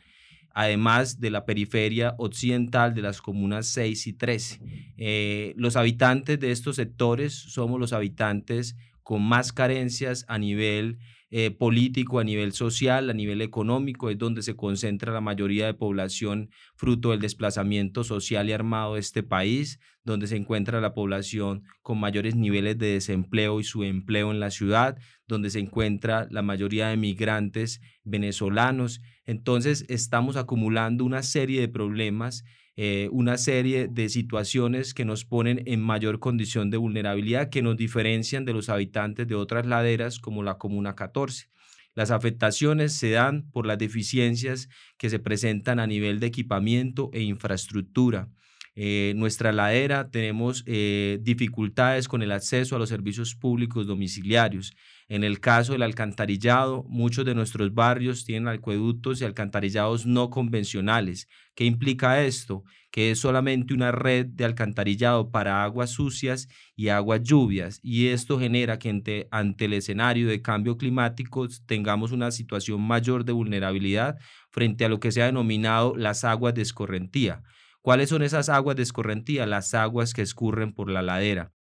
además 0.55 1.21
de 1.21 1.31
la 1.31 1.45
periferia 1.45 2.15
occidental 2.19 2.95
de 2.95 3.03
las 3.03 3.23
comunas 3.23 3.67
6 3.69 4.07
y 4.07 4.13
13. 4.13 4.61
Eh, 4.97 5.55
los 5.57 5.77
habitantes 5.77 6.39
de 6.41 6.51
estos 6.51 6.77
sectores 6.77 7.33
somos 7.33 7.81
los 7.81 7.93
habitantes 7.93 8.77
con 9.03 9.23
más 9.23 9.53
carencias 9.53 10.25
a 10.29 10.39
nivel 10.39 10.99
eh, 11.35 11.51
político, 11.51 12.19
a 12.19 12.25
nivel 12.25 12.53
social, 12.53 13.09
a 13.09 13.15
nivel 13.15 13.41
económico, 13.41 14.11
es 14.11 14.19
donde 14.19 14.43
se 14.43 14.55
concentra 14.55 15.15
la 15.15 15.23
mayoría 15.23 15.65
de 15.65 15.73
población 15.73 16.51
fruto 16.75 17.13
del 17.13 17.21
desplazamiento 17.21 18.05
social 18.05 18.51
y 18.51 18.53
armado 18.53 18.95
de 18.95 19.01
este 19.01 19.23
país, 19.23 19.81
donde 20.05 20.27
se 20.27 20.37
encuentra 20.37 20.83
la 20.83 20.93
población 20.93 21.65
con 21.81 21.99
mayores 21.99 22.37
niveles 22.37 22.77
de 22.77 22.89
desempleo 22.89 23.61
y 23.61 23.65
subempleo 23.65 24.31
en 24.31 24.41
la 24.41 24.51
ciudad, 24.51 24.99
donde 25.27 25.49
se 25.49 25.61
encuentra 25.61 26.27
la 26.31 26.43
mayoría 26.43 26.89
de 26.89 26.99
migrantes 26.99 27.81
venezolanos. 28.05 29.01
Entonces 29.25 29.87
estamos 29.89 30.37
acumulando 30.37 31.03
una 31.03 31.23
serie 31.23 31.63
de 31.63 31.69
problemas 31.69 32.45
eh, 32.77 33.09
una 33.13 33.37
serie 33.37 33.87
de 33.89 34.09
situaciones 34.09 34.95
que 34.95 35.05
nos 35.05 35.25
ponen 35.25 35.63
en 35.67 35.81
mayor 35.81 36.21
condición 36.21 36.71
de 36.71 36.79
vulnerabilidad, 36.79 37.51
que 37.51 37.63
nos 37.63 37.77
diferencian 37.77 38.45
de 38.45 38.55
los 38.55 38.71
habitantes 38.71 39.29
de 39.29 39.35
otras 39.35 39.67
laderas 39.67 40.19
como 40.19 40.43
la 40.43 40.57
Comuna 40.57 40.95
14. 40.95 41.51
Las 41.95 42.11
afectaciones 42.11 42.95
se 42.95 43.11
dan 43.11 43.51
por 43.51 43.67
las 43.67 43.77
deficiencias 43.77 44.69
que 44.97 45.11
se 45.11 45.19
presentan 45.19 45.81
a 45.81 45.87
nivel 45.87 46.21
de 46.21 46.29
equipamiento 46.29 47.11
e 47.13 47.21
infraestructura. 47.21 48.31
Eh, 48.75 49.13
nuestra 49.17 49.53
ladera 49.53 50.11
tenemos 50.11 50.65
eh, 50.67 51.19
dificultades 51.21 52.09
con 52.09 52.23
el 52.23 52.33
acceso 52.33 52.75
a 52.75 52.79
los 52.79 52.89
servicios 52.89 53.35
públicos 53.35 53.87
domiciliarios. 53.87 54.73
En 55.09 55.25
el 55.25 55.41
caso 55.41 55.73
del 55.73 55.83
alcantarillado, 55.83 56.85
muchos 56.89 57.27
de 57.27 57.35
nuestros 57.35 57.75
barrios 57.75 58.25
tienen 58.25 58.49
acueductos 58.49 59.21
y 59.21 59.25
alcantarillados 59.27 60.07
no 60.07 60.31
convencionales. 60.31 61.29
¿Qué 61.55 61.65
implica 61.65 62.25
esto? 62.25 62.65
Que 62.91 63.11
es 63.11 63.19
solamente 63.19 63.75
una 63.75 63.93
red 63.93 64.25
de 64.27 64.47
alcantarillado 64.47 65.31
para 65.31 65.65
aguas 65.65 65.91
sucias 65.91 66.49
y 66.75 66.89
aguas 66.89 67.23
lluvias. 67.23 67.79
Y 67.83 68.07
esto 68.09 68.39
genera 68.39 68.79
que 68.79 68.89
ante, 68.89 69.29
ante 69.31 69.67
el 69.67 69.75
escenario 69.75 70.29
de 70.29 70.41
cambio 70.41 70.79
climático 70.79 71.47
tengamos 71.67 72.11
una 72.13 72.31
situación 72.31 72.81
mayor 72.81 73.27
de 73.27 73.33
vulnerabilidad 73.33 74.17
frente 74.51 74.87
a 74.87 74.89
lo 74.89 74.99
que 74.99 75.13
se 75.13 75.21
ha 75.21 75.27
denominado 75.27 75.95
las 75.95 76.25
aguas 76.25 76.55
de 76.55 76.63
escorrentía. 76.63 77.43
¿Cuáles 77.83 78.11
son 78.11 78.23
esas 78.23 78.49
aguas 78.49 78.77
de 78.77 78.85
escorrentía? 78.85 79.45
Las 79.45 79.75
aguas 79.75 80.15
que 80.15 80.23
escurren 80.23 80.73
por 80.73 80.89
la 80.89 81.03
ladera. 81.03 81.53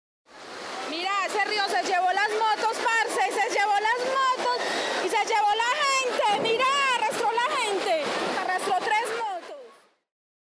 Mira, 0.88 1.11
ese 1.26 1.45
río 1.50 1.64
se 1.67 1.83
llevó 1.85 2.07
las 2.14 2.31
motos, 2.31 2.79
parce, 2.79 3.26
se 3.35 3.49
llevó 3.50 3.75
las 3.83 4.07
motos 4.07 5.05
y 5.05 5.09
se 5.09 5.17
llevó 5.17 5.50
la 5.59 5.73
gente. 5.83 6.49
Mira, 6.49 6.64
arrastró 6.97 7.26
la 7.26 7.57
gente, 7.57 8.05
arrastró 8.41 8.75
tres 8.79 9.09
motos. 9.19 9.57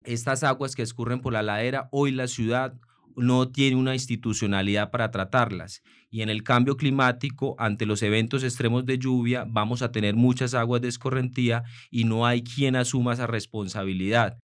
Estas 0.03 0.43
aguas 0.43 0.75
que 0.75 0.83
escurren 0.83 1.19
por 1.19 1.33
la 1.33 1.41
ladera, 1.41 1.89
hoy 1.91 2.11
la 2.11 2.27
ciudad 2.27 2.75
no 3.15 3.49
tiene 3.51 3.75
una 3.75 3.95
institucionalidad 3.95 4.91
para 4.91 5.09
tratarlas. 5.09 5.81
Y 6.11 6.21
en 6.21 6.29
el 6.29 6.43
cambio 6.43 6.77
climático, 6.77 7.55
ante 7.57 7.87
los 7.87 8.03
eventos 8.03 8.43
extremos 8.43 8.85
de 8.85 8.99
lluvia, 8.99 9.45
vamos 9.47 9.81
a 9.81 9.91
tener 9.91 10.13
muchas 10.13 10.53
aguas 10.53 10.81
de 10.81 10.89
escorrentía 10.89 11.63
y 11.89 12.03
no 12.03 12.27
hay 12.27 12.43
quien 12.43 12.75
asuma 12.75 13.13
esa 13.13 13.25
responsabilidad. 13.25 14.37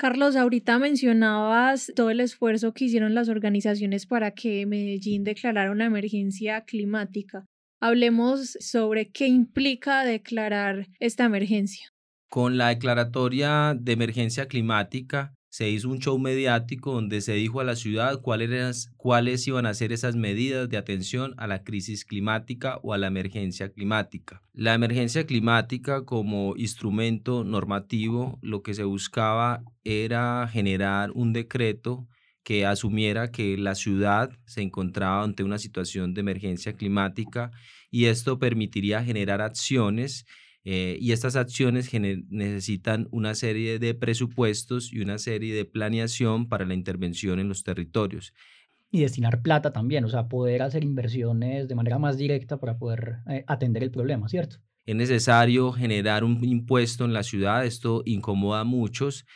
Carlos, 0.00 0.36
ahorita 0.36 0.78
mencionabas 0.78 1.92
todo 1.96 2.10
el 2.10 2.20
esfuerzo 2.20 2.72
que 2.72 2.84
hicieron 2.84 3.14
las 3.14 3.28
organizaciones 3.28 4.06
para 4.06 4.30
que 4.30 4.64
Medellín 4.64 5.24
declarara 5.24 5.72
una 5.72 5.86
emergencia 5.86 6.60
climática. 6.64 7.46
Hablemos 7.80 8.56
sobre 8.60 9.10
qué 9.10 9.26
implica 9.26 10.04
declarar 10.04 10.86
esta 11.00 11.24
emergencia. 11.24 11.88
Con 12.30 12.58
la 12.58 12.68
declaratoria 12.68 13.74
de 13.76 13.90
emergencia 13.90 14.46
climática, 14.46 15.34
se 15.58 15.68
hizo 15.68 15.88
un 15.88 15.98
show 15.98 16.16
mediático 16.20 16.92
donde 16.92 17.20
se 17.20 17.32
dijo 17.32 17.58
a 17.58 17.64
la 17.64 17.74
ciudad 17.74 18.20
cuáles, 18.20 18.92
cuáles 18.96 19.44
iban 19.48 19.66
a 19.66 19.74
ser 19.74 19.90
esas 19.92 20.14
medidas 20.14 20.68
de 20.68 20.76
atención 20.76 21.34
a 21.36 21.48
la 21.48 21.64
crisis 21.64 22.04
climática 22.04 22.78
o 22.84 22.94
a 22.94 22.96
la 22.96 23.08
emergencia 23.08 23.68
climática. 23.68 24.40
La 24.52 24.74
emergencia 24.74 25.26
climática 25.26 26.04
como 26.04 26.54
instrumento 26.56 27.42
normativo 27.42 28.38
lo 28.40 28.62
que 28.62 28.72
se 28.72 28.84
buscaba 28.84 29.64
era 29.82 30.46
generar 30.46 31.10
un 31.10 31.32
decreto 31.32 32.06
que 32.44 32.64
asumiera 32.64 33.32
que 33.32 33.58
la 33.58 33.74
ciudad 33.74 34.30
se 34.46 34.62
encontraba 34.62 35.24
ante 35.24 35.42
una 35.42 35.58
situación 35.58 36.14
de 36.14 36.20
emergencia 36.20 36.74
climática 36.74 37.50
y 37.90 38.04
esto 38.04 38.38
permitiría 38.38 39.02
generar 39.02 39.42
acciones 39.42 40.24
eh, 40.64 40.98
y 41.00 41.12
estas 41.12 41.36
acciones 41.36 41.90
necesitan 42.28 43.08
una 43.10 43.34
serie 43.34 43.78
de 43.78 43.94
presupuestos 43.94 44.92
y 44.92 45.00
una 45.00 45.18
serie 45.18 45.54
de 45.54 45.64
planeación 45.64 46.48
para 46.48 46.64
la 46.64 46.74
intervención 46.74 47.38
en 47.38 47.48
los 47.48 47.62
territorios. 47.62 48.34
Y 48.90 49.00
destinar 49.00 49.42
plata 49.42 49.72
también, 49.72 50.04
o 50.04 50.08
sea, 50.08 50.28
poder 50.28 50.62
hacer 50.62 50.82
inversiones 50.82 51.68
de 51.68 51.74
manera 51.74 51.98
más 51.98 52.16
directa 52.16 52.58
para 52.58 52.78
poder 52.78 53.18
eh, 53.28 53.44
atender 53.46 53.82
el 53.82 53.90
problema, 53.90 54.28
¿cierto? 54.28 54.56
Es 54.86 54.96
necesario 54.96 55.72
generar 55.72 56.24
un 56.24 56.42
impuesto 56.42 57.04
en 57.04 57.12
la 57.12 57.22
ciudad, 57.22 57.66
esto 57.66 58.02
incomoda 58.06 58.60
a 58.60 58.64
muchos. 58.64 59.26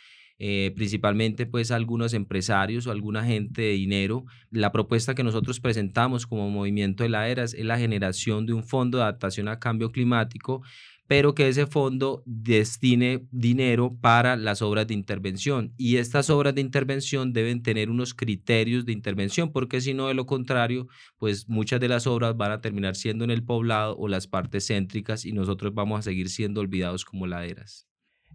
Eh, 0.45 0.73
principalmente 0.75 1.47
pues 1.47 1.71
algunos 1.71 2.15
empresarios 2.15 2.89
o 2.89 2.91
alguna 2.91 3.25
gente 3.25 3.63
de 3.63 3.73
dinero. 3.75 4.25
La 4.51 4.73
propuesta 4.73 5.15
que 5.15 5.23
nosotros 5.23 5.61
presentamos 5.61 6.27
como 6.27 6.51
movimiento 6.51 7.05
de 7.05 7.11
la 7.11 7.29
ERA 7.29 7.45
es 7.45 7.57
la 7.61 7.79
generación 7.79 8.45
de 8.45 8.53
un 8.53 8.65
fondo 8.65 8.99
de 8.99 9.05
adaptación 9.05 9.47
a 9.47 9.61
cambio 9.61 9.93
climático 9.93 10.63
pero 11.07 11.35
que 11.35 11.49
ese 11.49 11.67
fondo 11.67 12.23
destine 12.27 13.27
dinero 13.31 13.97
para 14.01 14.37
las 14.37 14.63
obras 14.63 14.87
de 14.87 14.95
intervención. 14.95 15.73
Y 15.77 15.97
estas 15.97 16.31
obras 16.31 16.55
de 16.55 16.61
intervención 16.61 17.33
deben 17.33 17.63
tener 17.63 17.91
unos 17.91 18.15
criterios 18.15 18.85
de 18.87 18.93
intervención, 18.93 19.53
porque 19.53 19.81
si 19.81 19.95
no, 19.95 20.09
de 20.09 20.15
lo 20.15 20.27
contrario, 20.27 20.89
pues 21.19 21.49
muchas 21.49 21.81
de 21.81 21.89
las 21.89 22.07
obras 22.07 22.37
van 22.37 22.53
a 22.53 22.61
terminar 22.61 22.97
siendo 22.97 23.25
en 23.25 23.31
el 23.31 23.45
poblado 23.45 23.97
o 23.97 24.09
las 24.09 24.27
partes 24.27 24.67
céntricas 24.69 25.25
y 25.25 25.33
nosotros 25.33 25.75
vamos 25.75 25.99
a 25.99 26.03
seguir 26.03 26.29
siendo 26.29 26.61
olvidados 26.61 27.05
como 27.05 27.27
laderas. 27.27 27.87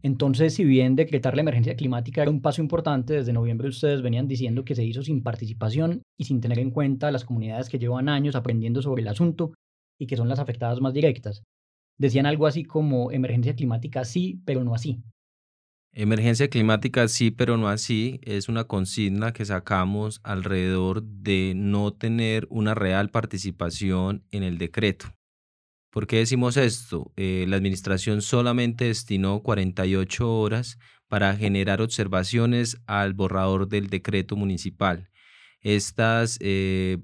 Entonces, 0.03 0.53
si 0.53 0.63
bien 0.63 0.95
decretar 0.95 1.35
la 1.35 1.41
emergencia 1.41 1.75
climática 1.75 2.21
era 2.21 2.29
un 2.29 2.41
paso 2.41 2.61
importante, 2.61 3.15
desde 3.15 3.33
noviembre 3.33 3.69
ustedes 3.69 4.03
venían 4.03 4.27
diciendo 4.27 4.63
que 4.63 4.75
se 4.75 4.85
hizo 4.85 5.01
sin 5.01 5.23
participación 5.23 6.03
y 6.17 6.25
sin 6.25 6.39
tener 6.39 6.59
en 6.59 6.69
cuenta 6.69 7.11
las 7.11 7.25
comunidades 7.25 7.69
que 7.69 7.79
llevan 7.79 8.07
años 8.07 8.35
aprendiendo 8.35 8.83
sobre 8.83 9.01
el 9.01 9.07
asunto 9.07 9.53
y 9.97 10.05
que 10.05 10.15
son 10.15 10.29
las 10.29 10.37
afectadas 10.37 10.79
más 10.79 10.93
directas 10.93 11.41
decían 11.97 12.25
algo 12.25 12.47
así 12.47 12.63
como 12.63 13.11
emergencia 13.11 13.55
climática 13.55 14.05
sí, 14.05 14.41
pero 14.45 14.63
no 14.63 14.73
así. 14.73 15.01
Emergencia 15.93 16.47
climática 16.47 17.07
sí, 17.07 17.31
pero 17.31 17.57
no 17.57 17.69
así 17.69 18.19
es 18.23 18.49
una 18.49 18.65
consigna 18.65 19.33
que 19.33 19.45
sacamos 19.45 20.19
alrededor 20.23 21.01
de 21.01 21.53
no 21.55 21.91
tener 21.91 22.45
una 22.51 22.75
real 22.75 23.09
participación 23.09 24.23
en 24.29 24.43
el 24.43 24.59
decreto. 24.59 25.07
¿Por 25.91 26.05
qué 26.05 26.17
decimos 26.17 26.57
esto? 26.57 27.11
Eh, 27.15 27.45
la 27.47 27.55
administración 27.55 28.21
solamente 28.21 28.85
destinó 28.85 29.41
48 29.41 30.31
horas 30.31 30.77
para 31.07 31.35
generar 31.35 31.81
observaciones 31.81 32.77
al 32.85 33.15
borrador 33.15 33.67
del 33.67 33.87
decreto 33.87 34.35
municipal. 34.35 35.09
Estas 35.61 36.37
eh, 36.41 36.99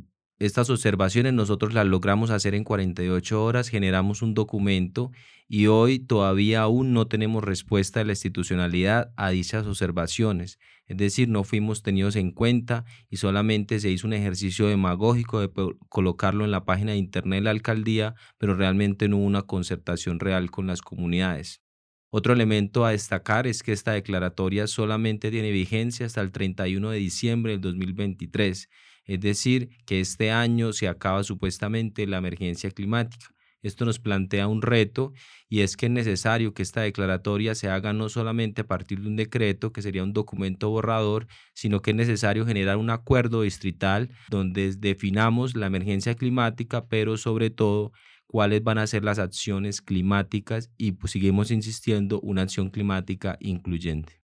estas 0.46 0.70
observaciones 0.70 1.34
nosotros 1.34 1.74
las 1.74 1.86
logramos 1.86 2.30
hacer 2.30 2.56
en 2.56 2.64
48 2.64 3.44
horas, 3.44 3.70
generamos 3.70 4.22
un 4.22 4.34
documento 4.34 5.12
y 5.48 5.68
hoy 5.68 6.00
todavía 6.00 6.62
aún 6.62 6.94
no 6.94 7.08
tenemos 7.08 7.44
respuesta 7.44 8.00
de 8.00 8.06
la 8.06 8.12
institucionalidad 8.14 9.14
a 9.16 9.30
dichas 9.30 9.66
observaciones. 9.66 10.60
Es 10.86 10.98
decir, 10.98 11.30
no 11.30 11.44
fuimos 11.44 11.82
tenidos 11.82 12.16
en 12.16 12.32
cuenta 12.32 12.86
y 13.10 13.18
solamente 13.18 13.80
se 13.80 13.90
hizo 13.90 14.08
un 14.08 14.14
ejercicio 14.14 14.68
demagógico 14.68 15.40
de 15.40 15.50
colocarlo 15.88 16.44
en 16.44 16.52
la 16.52 16.66
página 16.66 16.92
de 16.92 16.98
internet 16.98 17.40
de 17.40 17.44
la 17.46 17.52
alcaldía, 17.52 18.16
pero 18.38 18.56
realmente 18.56 19.08
no 19.08 19.18
hubo 19.18 19.26
una 19.26 19.44
concertación 19.44 20.20
real 20.20 20.52
con 20.52 20.68
las 20.68 20.82
comunidades. 20.82 21.62
Otro 22.10 22.34
elemento 22.34 22.86
a 22.86 22.92
destacar 22.92 23.48
es 23.48 23.64
que 23.64 23.72
esta 23.72 23.94
declaratoria 23.94 24.68
solamente 24.68 25.32
tiene 25.32 25.52
vigencia 25.52 26.06
hasta 26.06 26.22
el 26.22 26.32
31 26.32 26.92
de 26.92 26.98
diciembre 26.98 27.54
del 27.54 27.62
2023 27.62 28.70
es 29.06 29.20
decir, 29.20 29.70
que 29.86 30.00
este 30.00 30.32
año 30.32 30.74
se 30.74 30.88
acaba 30.88 31.24
supuestamente 31.24 32.08
la 32.08 32.18
emergencia 32.18 32.72
climática. 32.72 33.28
Esto 33.64 33.86
nos 33.86 33.98
plantea 33.98 34.48
un 34.48 34.62
reto 34.62 35.14
y 35.48 35.62
es 35.62 35.78
que 35.78 35.86
es 35.86 35.92
necesario 35.92 36.54
que 36.54 36.62
esta 36.62 36.82
declaratoria 36.82 37.56
se 37.56 37.70
haga 37.70 37.94
no 37.94 38.10
solamente 38.10 38.62
a 38.62 38.68
partir 38.68 39.00
de 39.00 39.08
un 39.08 39.16
decreto, 39.16 39.72
que 39.72 39.82
sería 39.82 40.04
un 40.04 40.12
documento 40.12 40.70
borrador, 40.70 41.28
sino 41.54 41.82
que 41.82 41.92
es 41.92 41.96
necesario 41.98 42.46
generar 42.46 42.76
un 42.76 42.90
acuerdo 42.90 43.44
distrital 43.44 44.10
donde 44.30 44.76
definamos 44.76 45.56
la 45.56 45.68
emergencia 45.68 46.16
climática, 46.16 46.88
pero 46.88 47.16
sobre 47.16 47.52
todo 47.52 47.94
cuáles 48.28 48.64
van 48.64 48.80
a 48.80 48.88
ser 48.88 49.06
las 49.06 49.18
acciones 49.18 49.82
climáticas 49.82 50.70
y 50.78 50.94
pues, 50.94 51.14
seguimos 51.14 51.50
insistiendo 51.50 52.20
una 52.20 52.42
acción 52.42 52.70
climática 52.70 53.38
incluyente. 53.40 54.23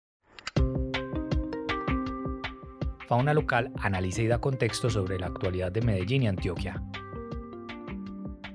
Fauna 3.12 3.34
Local 3.34 3.70
analiza 3.78 4.22
y 4.22 4.26
da 4.26 4.38
contexto 4.38 4.88
sobre 4.88 5.18
la 5.18 5.26
actualidad 5.26 5.70
de 5.70 5.82
Medellín 5.82 6.22
y 6.22 6.28
Antioquia. 6.28 6.82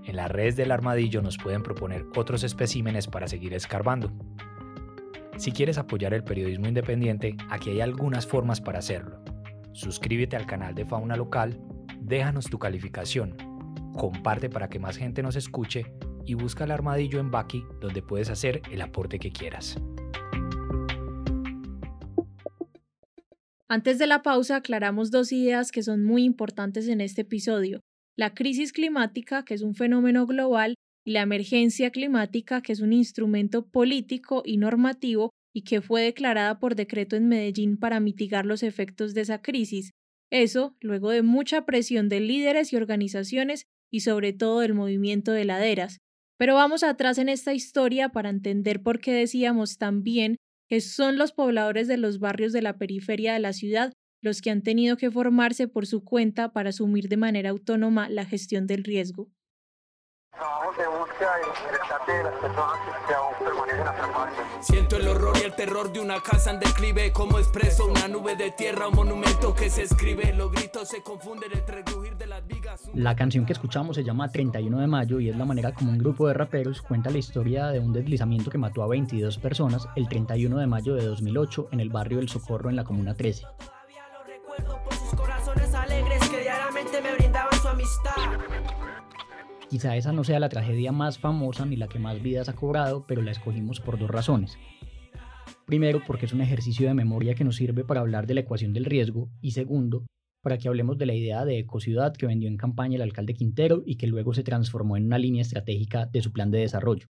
En 0.04 0.16
las 0.16 0.32
redes 0.32 0.56
del 0.56 0.72
armadillo 0.72 1.22
nos 1.22 1.38
pueden 1.38 1.62
proponer 1.62 2.08
otros 2.16 2.44
especímenes 2.44 3.06
para 3.06 3.28
seguir 3.28 3.54
escarbando. 3.54 4.12
Si 5.38 5.52
quieres 5.52 5.78
apoyar 5.78 6.16
el 6.16 6.24
periodismo 6.24 6.68
independiente, 6.68 7.38
aquí 7.52 7.70
hay 7.70 7.82
algunas 7.82 8.26
formas 8.26 8.60
para 8.60 8.80
hacerlo. 8.80 9.20
Suscríbete 9.74 10.36
al 10.36 10.48
canal 10.48 10.74
de 10.74 10.86
Fauna 10.86 11.16
Local, 11.16 11.62
déjanos 12.00 12.46
tu 12.46 12.58
calificación, 12.58 13.38
comparte 13.96 14.50
para 14.50 14.70
que 14.70 14.80
más 14.80 14.98
gente 14.98 15.22
nos 15.22 15.36
escuche 15.36 15.86
y 16.26 16.34
busca 16.34 16.64
el 16.64 16.72
armadillo 16.72 17.20
en 17.20 17.30
Baki 17.30 17.64
donde 17.80 18.02
puedes 18.02 18.32
hacer 18.32 18.64
el 18.72 18.82
aporte 18.82 19.20
que 19.20 19.30
quieras. 19.30 19.80
Antes 23.70 24.00
de 24.00 24.08
la 24.08 24.24
pausa 24.24 24.58
aclaramos 24.58 25.12
dos 25.12 25.32
ideas 25.34 25.72
que 25.72 25.84
son 25.84 26.06
muy 26.06 26.24
importantes 26.24 26.88
en 26.88 27.02
este 27.02 27.22
episodio. 27.22 27.82
La 28.18 28.34
crisis 28.34 28.72
climática, 28.72 29.44
que 29.44 29.54
es 29.54 29.62
un 29.62 29.76
fenómeno 29.76 30.26
global, 30.26 30.76
y 31.06 31.12
la 31.12 31.22
emergencia 31.22 31.92
climática, 31.92 32.62
que 32.62 32.74
es 32.74 32.82
un 32.82 32.94
instrumento 32.94 33.68
político 33.68 34.42
y 34.46 34.58
normativo 34.58 35.32
y 35.54 35.64
que 35.64 35.82
fue 35.82 36.02
declarada 36.02 36.60
por 36.60 36.76
decreto 36.76 37.16
en 37.16 37.28
Medellín 37.28 37.78
para 37.78 38.00
mitigar 38.00 38.46
los 38.46 38.64
efectos 38.64 39.14
de 39.14 39.22
esa 39.22 39.42
crisis. 39.42 39.92
Eso, 40.32 40.76
luego 40.82 41.10
de 41.10 41.22
mucha 41.22 41.66
presión 41.66 42.10
de 42.10 42.20
líderes 42.20 42.74
y 42.74 42.76
organizaciones 42.76 43.64
y 43.92 44.02
sobre 44.02 44.34
todo 44.34 44.60
del 44.60 44.74
movimiento 44.74 45.32
de 45.32 45.46
laderas. 45.46 46.00
Pero 46.38 46.56
vamos 46.56 46.84
atrás 46.84 47.18
en 47.18 47.30
esta 47.30 47.54
historia 47.54 48.10
para 48.10 48.30
entender 48.30 48.82
por 48.82 49.00
qué 49.00 49.14
decíamos 49.14 49.78
también 49.78 50.38
que 50.68 50.82
son 50.82 51.18
los 51.18 51.32
pobladores 51.32 51.88
de 51.88 51.98
los 51.98 52.20
barrios 52.20 52.54
de 52.54 52.62
la 52.62 52.78
periferia 52.78 53.34
de 53.34 53.40
la 53.40 53.54
ciudad 53.54 53.94
los 54.22 54.42
que 54.42 54.50
han 54.50 54.64
tenido 54.64 54.98
que 54.98 55.12
formarse 55.12 55.68
por 55.68 55.86
su 55.86 56.04
cuenta 56.04 56.52
para 56.52 56.70
asumir 56.70 57.08
de 57.08 57.18
manera 57.18 57.52
autónoma 57.52 58.10
la 58.10 58.26
gestión 58.26 58.68
del 58.68 58.84
riesgo. 58.84 59.30
Siento 64.62 64.98
el 64.98 65.08
horror 65.08 65.36
y 65.38 65.46
el 65.46 65.56
terror 65.56 65.92
de 65.92 66.00
una 66.00 66.22
casa 66.22 66.52
en 66.52 66.60
declive, 66.60 67.12
como 67.12 67.40
expreso 67.40 67.86
una 67.86 68.08
nube 68.08 68.36
de 68.36 68.52
tierra, 68.52 68.88
un 68.88 68.96
monumento 68.96 69.54
que 69.56 69.70
se 69.70 69.84
escribe, 69.84 70.34
los 70.34 70.52
gritos 70.52 70.90
se 70.90 71.02
confunden 71.02 71.52
entre 71.54 71.82
rugir 71.84 72.16
de 72.18 72.28
las 72.28 72.46
vigas. 72.46 72.90
La 72.94 73.16
canción 73.16 73.46
que 73.46 73.54
escuchamos 73.54 73.96
se 73.96 74.04
llama 74.04 74.32
31 74.32 74.80
de 74.80 74.88
mayo 74.88 75.20
y 75.20 75.30
es 75.30 75.36
la 75.36 75.46
manera 75.46 75.74
como 75.74 75.92
un 75.92 75.98
grupo 75.98 76.28
de 76.28 76.34
raperos 76.34 76.82
cuenta 76.82 77.10
la 77.10 77.18
historia 77.18 77.68
de 77.68 77.80
un 77.80 77.94
deslizamiento 77.94 78.52
que 78.52 78.58
mató 78.58 78.84
a 78.84 78.88
22 78.88 79.38
personas 79.40 79.88
el 79.96 80.08
31 80.08 80.58
de 80.58 80.68
mayo 80.68 80.96
de 80.96 81.06
2008 81.06 81.70
en 81.72 81.80
el 81.80 81.90
barrio 81.90 82.18
del 82.18 82.30
Socorro 82.30 82.70
en 82.70 82.76
la 82.76 82.84
Comuna 82.84 83.16
13. 83.16 83.46
Quizá 89.70 89.98
esa 89.98 90.14
no 90.14 90.24
sea 90.24 90.40
la 90.40 90.48
tragedia 90.48 90.94
más 90.94 91.20
famosa 91.20 91.66
ni 91.66 91.76
la 91.76 91.90
que 91.90 92.00
más 92.00 92.22
vidas 92.22 92.48
ha 92.48 92.56
cobrado, 92.56 93.06
pero 93.06 93.22
la 93.22 93.32
escogimos 93.32 93.82
por 93.82 94.00
dos 94.00 94.10
razones. 94.10 94.58
Primero, 95.66 96.02
porque 96.08 96.26
es 96.26 96.32
un 96.32 96.40
ejercicio 96.40 96.88
de 96.88 96.94
memoria 96.94 97.36
que 97.36 97.44
nos 97.44 97.58
sirve 97.58 97.84
para 97.84 98.00
hablar 98.00 98.28
de 98.28 98.34
la 98.34 98.40
ecuación 98.40 98.72
del 98.72 98.86
riesgo, 98.86 99.30
y 99.42 99.52
segundo, 99.52 100.06
para 100.42 100.58
que 100.58 100.70
hablemos 100.70 100.98
de 100.98 101.06
la 101.06 101.14
idea 101.14 101.44
de 101.44 101.60
ecociudad 101.60 102.16
que 102.16 102.28
vendió 102.28 102.48
en 102.48 102.56
campaña 102.56 102.96
el 102.96 103.02
alcalde 103.02 103.34
Quintero 103.34 103.84
y 103.86 103.98
que 103.98 104.08
luego 104.08 104.34
se 104.34 104.44
transformó 104.44 104.96
en 104.96 105.06
una 105.06 105.18
línea 105.18 105.42
estratégica 105.42 106.06
de 106.06 106.22
su 106.22 106.32
plan 106.32 106.50
de 106.50 106.60
desarrollo. 106.60 107.08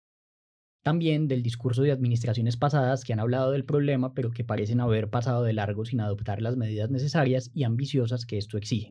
También 0.83 1.29
del 1.29 1.45
discurso 1.45 1.83
de 1.83 1.93
administraciones 1.93 2.57
pasadas 2.57 3.05
que 3.05 3.13
han 3.13 3.21
hablado 3.21 3.53
del 3.53 3.65
problema 3.65 4.15
pero 4.15 4.33
que 4.33 4.43
parecen 4.43 4.81
haber 4.81 5.11
pasado 5.11 5.45
de 5.45 5.53
largo 5.53 5.85
sin 5.85 6.01
adoptar 6.01 6.43
las 6.43 6.57
medidas 6.57 6.91
necesarias 6.91 7.53
y 7.55 7.63
ambiciosas 7.63 8.27
que 8.27 8.39
esto 8.39 8.59
exige. 8.59 8.91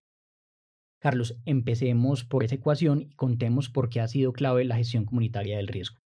Carlos, 0.99 1.37
empecemos 1.45 2.25
por 2.25 2.43
esa 2.43 2.55
ecuación 2.55 3.01
y 3.01 3.15
contemos 3.15 3.69
por 3.69 3.89
qué 3.89 4.01
ha 4.01 4.07
sido 4.07 4.33
clave 4.33 4.65
la 4.65 4.75
gestión 4.75 5.05
comunitaria 5.05 5.57
del 5.57 5.67
riesgo. 5.67 5.97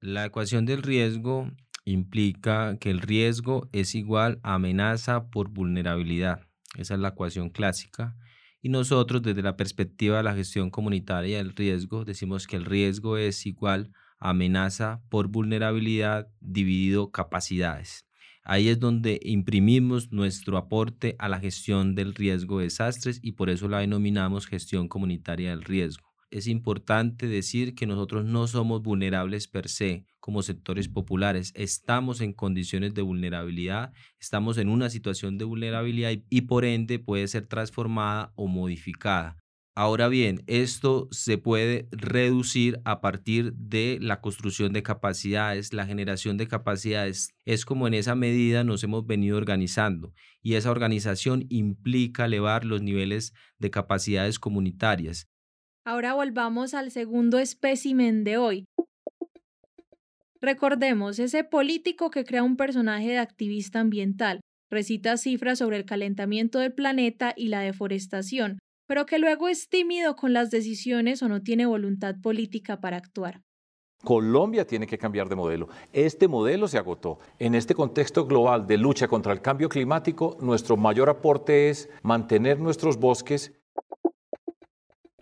La 0.00 0.24
ecuación 0.24 0.66
del 0.66 0.82
riesgo 0.82 1.50
implica 1.84 2.76
que 2.78 2.90
el 2.90 3.00
riesgo 3.00 3.68
es 3.72 3.94
igual 3.94 4.38
a 4.42 4.54
amenaza 4.54 5.30
por 5.30 5.50
vulnerabilidad. 5.50 6.46
Esa 6.76 6.94
es 6.94 7.00
la 7.00 7.08
ecuación 7.08 7.50
clásica. 7.50 8.16
Y 8.62 8.68
nosotros 8.68 9.22
desde 9.22 9.42
la 9.42 9.56
perspectiva 9.56 10.18
de 10.18 10.22
la 10.22 10.34
gestión 10.34 10.70
comunitaria 10.70 11.38
del 11.38 11.54
riesgo 11.54 12.04
decimos 12.04 12.46
que 12.46 12.56
el 12.56 12.64
riesgo 12.64 13.16
es 13.16 13.46
igual 13.46 13.92
a 14.18 14.30
amenaza 14.30 15.02
por 15.08 15.28
vulnerabilidad 15.28 16.28
dividido 16.40 17.10
capacidades. 17.10 18.05
Ahí 18.48 18.68
es 18.68 18.78
donde 18.78 19.18
imprimimos 19.24 20.12
nuestro 20.12 20.56
aporte 20.56 21.16
a 21.18 21.28
la 21.28 21.40
gestión 21.40 21.96
del 21.96 22.14
riesgo 22.14 22.58
de 22.58 22.66
desastres 22.66 23.18
y 23.20 23.32
por 23.32 23.50
eso 23.50 23.66
la 23.66 23.80
denominamos 23.80 24.46
gestión 24.46 24.86
comunitaria 24.86 25.50
del 25.50 25.64
riesgo. 25.64 26.14
Es 26.30 26.46
importante 26.46 27.26
decir 27.26 27.74
que 27.74 27.88
nosotros 27.88 28.24
no 28.24 28.46
somos 28.46 28.82
vulnerables 28.82 29.48
per 29.48 29.68
se 29.68 30.04
como 30.20 30.42
sectores 30.42 30.88
populares, 30.88 31.52
estamos 31.56 32.20
en 32.20 32.32
condiciones 32.32 32.94
de 32.94 33.02
vulnerabilidad, 33.02 33.92
estamos 34.20 34.58
en 34.58 34.68
una 34.68 34.90
situación 34.90 35.38
de 35.38 35.44
vulnerabilidad 35.44 36.12
y, 36.12 36.24
y 36.30 36.42
por 36.42 36.64
ende 36.64 37.00
puede 37.00 37.26
ser 37.26 37.48
transformada 37.48 38.32
o 38.36 38.46
modificada. 38.46 39.38
Ahora 39.78 40.08
bien, 40.08 40.42
esto 40.46 41.06
se 41.10 41.36
puede 41.36 41.86
reducir 41.90 42.80
a 42.86 43.02
partir 43.02 43.52
de 43.52 43.98
la 44.00 44.22
construcción 44.22 44.72
de 44.72 44.82
capacidades, 44.82 45.74
la 45.74 45.84
generación 45.84 46.38
de 46.38 46.48
capacidades. 46.48 47.34
Es 47.44 47.66
como 47.66 47.86
en 47.86 47.92
esa 47.92 48.14
medida 48.14 48.64
nos 48.64 48.82
hemos 48.84 49.06
venido 49.06 49.36
organizando 49.36 50.14
y 50.42 50.54
esa 50.54 50.70
organización 50.70 51.44
implica 51.50 52.24
elevar 52.24 52.64
los 52.64 52.80
niveles 52.80 53.34
de 53.58 53.70
capacidades 53.70 54.38
comunitarias. 54.38 55.28
Ahora 55.84 56.14
volvamos 56.14 56.72
al 56.72 56.90
segundo 56.90 57.38
espécimen 57.38 58.24
de 58.24 58.38
hoy. 58.38 58.64
Recordemos, 60.40 61.18
ese 61.18 61.44
político 61.44 62.08
que 62.08 62.24
crea 62.24 62.42
un 62.42 62.56
personaje 62.56 63.08
de 63.08 63.18
activista 63.18 63.80
ambiental, 63.80 64.40
recita 64.70 65.18
cifras 65.18 65.58
sobre 65.58 65.76
el 65.76 65.84
calentamiento 65.84 66.60
del 66.60 66.72
planeta 66.72 67.34
y 67.36 67.48
la 67.48 67.60
deforestación, 67.60 68.58
pero 68.86 69.06
que 69.06 69.18
luego 69.18 69.48
es 69.48 69.68
tímido 69.68 70.16
con 70.16 70.32
las 70.32 70.50
decisiones 70.50 71.22
o 71.22 71.28
no 71.28 71.42
tiene 71.42 71.66
voluntad 71.66 72.16
política 72.22 72.80
para 72.80 72.96
actuar. 72.96 73.42
Colombia 74.04 74.66
tiene 74.66 74.86
que 74.86 74.98
cambiar 74.98 75.28
de 75.28 75.36
modelo. 75.36 75.68
Este 75.92 76.28
modelo 76.28 76.68
se 76.68 76.78
agotó. 76.78 77.18
En 77.38 77.54
este 77.54 77.74
contexto 77.74 78.26
global 78.26 78.66
de 78.66 78.78
lucha 78.78 79.08
contra 79.08 79.32
el 79.32 79.40
cambio 79.40 79.68
climático, 79.68 80.36
nuestro 80.40 80.76
mayor 80.76 81.08
aporte 81.08 81.70
es 81.70 81.88
mantener 82.02 82.60
nuestros 82.60 82.98
bosques. 82.98 83.52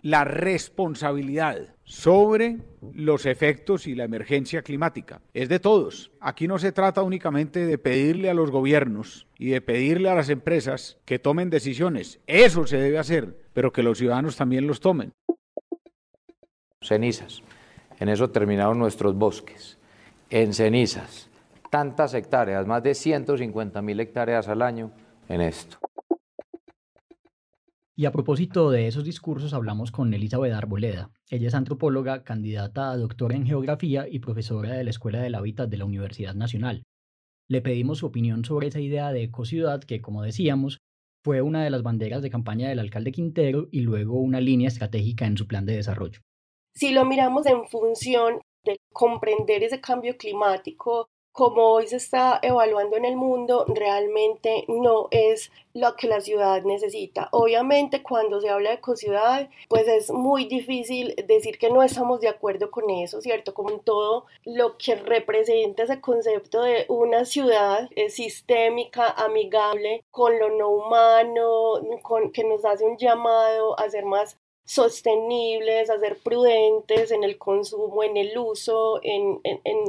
La 0.01 0.23
responsabilidad 0.23 1.75
sobre 1.83 2.59
los 2.93 3.25
efectos 3.25 3.87
y 3.87 3.95
la 3.95 4.03
emergencia 4.03 4.61
climática 4.61 5.21
es 5.33 5.49
de 5.49 5.59
todos. 5.59 6.11
Aquí 6.19 6.47
no 6.47 6.59
se 6.59 6.71
trata 6.71 7.01
únicamente 7.01 7.65
de 7.65 7.79
pedirle 7.79 8.29
a 8.29 8.35
los 8.35 8.51
gobiernos 8.51 9.27
y 9.39 9.49
de 9.49 9.61
pedirle 9.61 10.09
a 10.09 10.15
las 10.15 10.29
empresas 10.29 10.99
que 11.05 11.17
tomen 11.17 11.49
decisiones. 11.49 12.19
Eso 12.27 12.67
se 12.67 12.77
debe 12.77 12.99
hacer, 12.99 13.44
pero 13.55 13.71
que 13.71 13.81
los 13.81 13.97
ciudadanos 13.97 14.35
también 14.35 14.67
los 14.67 14.81
tomen. 14.81 15.13
Cenizas. 16.81 17.41
En 17.99 18.09
eso 18.09 18.29
terminaron 18.29 18.77
nuestros 18.77 19.15
bosques. 19.15 19.79
En 20.29 20.53
cenizas. 20.53 21.29
Tantas 21.71 22.13
hectáreas, 22.13 22.67
más 22.67 22.83
de 22.83 22.93
150 22.93 23.81
mil 23.81 23.99
hectáreas 24.01 24.49
al 24.49 24.61
año 24.61 24.91
en 25.29 25.39
esto. 25.39 25.77
Y 27.95 28.05
a 28.05 28.11
propósito 28.11 28.71
de 28.71 28.87
esos 28.87 29.05
discursos 29.05 29.53
hablamos 29.53 29.89
con 29.89 30.13
Elizabeth 30.13 30.51
Arboleda. 30.51 31.11
Ella 31.29 31.47
es 31.47 31.55
antropóloga, 31.55 32.23
candidata 32.23 32.91
a 32.91 32.97
doctora 32.97 33.37
en 33.37 33.45
geografía 33.45 34.05
y 34.09 34.19
profesora 34.19 34.73
de 34.73 34.83
la 34.83 34.89
Escuela 34.89 35.21
del 35.21 35.33
Hábitat 35.33 35.69
de 35.69 35.77
la 35.77 35.85
Universidad 35.85 36.35
Nacional. 36.35 36.83
Le 37.47 37.61
pedimos 37.61 37.99
su 37.99 38.07
opinión 38.07 38.43
sobre 38.43 38.67
esa 38.67 38.81
idea 38.81 39.13
de 39.13 39.23
ecociudad 39.23 39.81
que, 39.81 40.01
como 40.01 40.23
decíamos, 40.23 40.81
fue 41.25 41.41
una 41.41 41.63
de 41.63 41.71
las 41.71 41.81
banderas 41.81 42.21
de 42.21 42.29
campaña 42.29 42.69
del 42.69 42.77
alcalde 42.77 43.11
Quintero 43.11 43.67
y 43.71 43.79
luego 43.79 44.19
una 44.19 44.39
línea 44.39 44.67
estratégica 44.67 45.25
en 45.25 45.35
su 45.35 45.47
plan 45.47 45.65
de 45.65 45.75
desarrollo. 45.75 46.19
Si 46.75 46.91
lo 46.91 47.03
miramos 47.03 47.47
en 47.47 47.65
función 47.65 48.41
de 48.63 48.77
comprender 48.93 49.63
ese 49.63 49.81
cambio 49.81 50.17
climático, 50.17 51.07
como 51.35 51.63
hoy 51.63 51.85
se 51.85 51.97
está 51.97 52.39
evaluando 52.41 52.95
en 52.95 53.03
el 53.03 53.17
mundo, 53.17 53.65
realmente 53.67 54.63
no 54.69 55.09
es 55.11 55.51
lo 55.73 55.97
que 55.97 56.07
la 56.07 56.21
ciudad 56.21 56.63
necesita. 56.63 57.27
Obviamente, 57.33 58.01
cuando 58.01 58.39
se 58.39 58.47
habla 58.47 58.69
de 58.69 58.77
ecociudad, 58.77 59.49
pues 59.67 59.85
es 59.89 60.11
muy 60.11 60.45
difícil 60.45 61.13
decir 61.27 61.57
que 61.57 61.69
no 61.69 61.83
estamos 61.83 62.21
de 62.21 62.29
acuerdo 62.29 62.71
con 62.71 62.89
eso, 62.89 63.19
¿cierto? 63.19 63.53
Como 63.53 63.71
en 63.71 63.81
todo 63.81 64.27
lo 64.45 64.77
que 64.77 64.95
representa 64.95 65.83
ese 65.83 65.99
concepto 65.99 66.61
de 66.61 66.85
una 66.87 67.25
ciudad 67.25 67.89
sistémica, 68.07 69.09
amigable 69.09 70.05
con 70.11 70.39
lo 70.39 70.51
no 70.57 70.69
humano, 70.69 71.81
con, 72.01 72.31
que 72.31 72.45
nos 72.45 72.63
hace 72.63 72.85
un 72.85 72.95
llamado 72.95 73.77
a 73.77 73.89
ser 73.89 74.05
más 74.05 74.37
sostenibles, 74.65 75.89
a 75.89 75.95
prudentes 76.23 77.11
en 77.11 77.23
el 77.23 77.37
consumo, 77.37 78.03
en 78.03 78.17
el 78.17 78.37
uso, 78.37 78.99
en, 79.03 79.41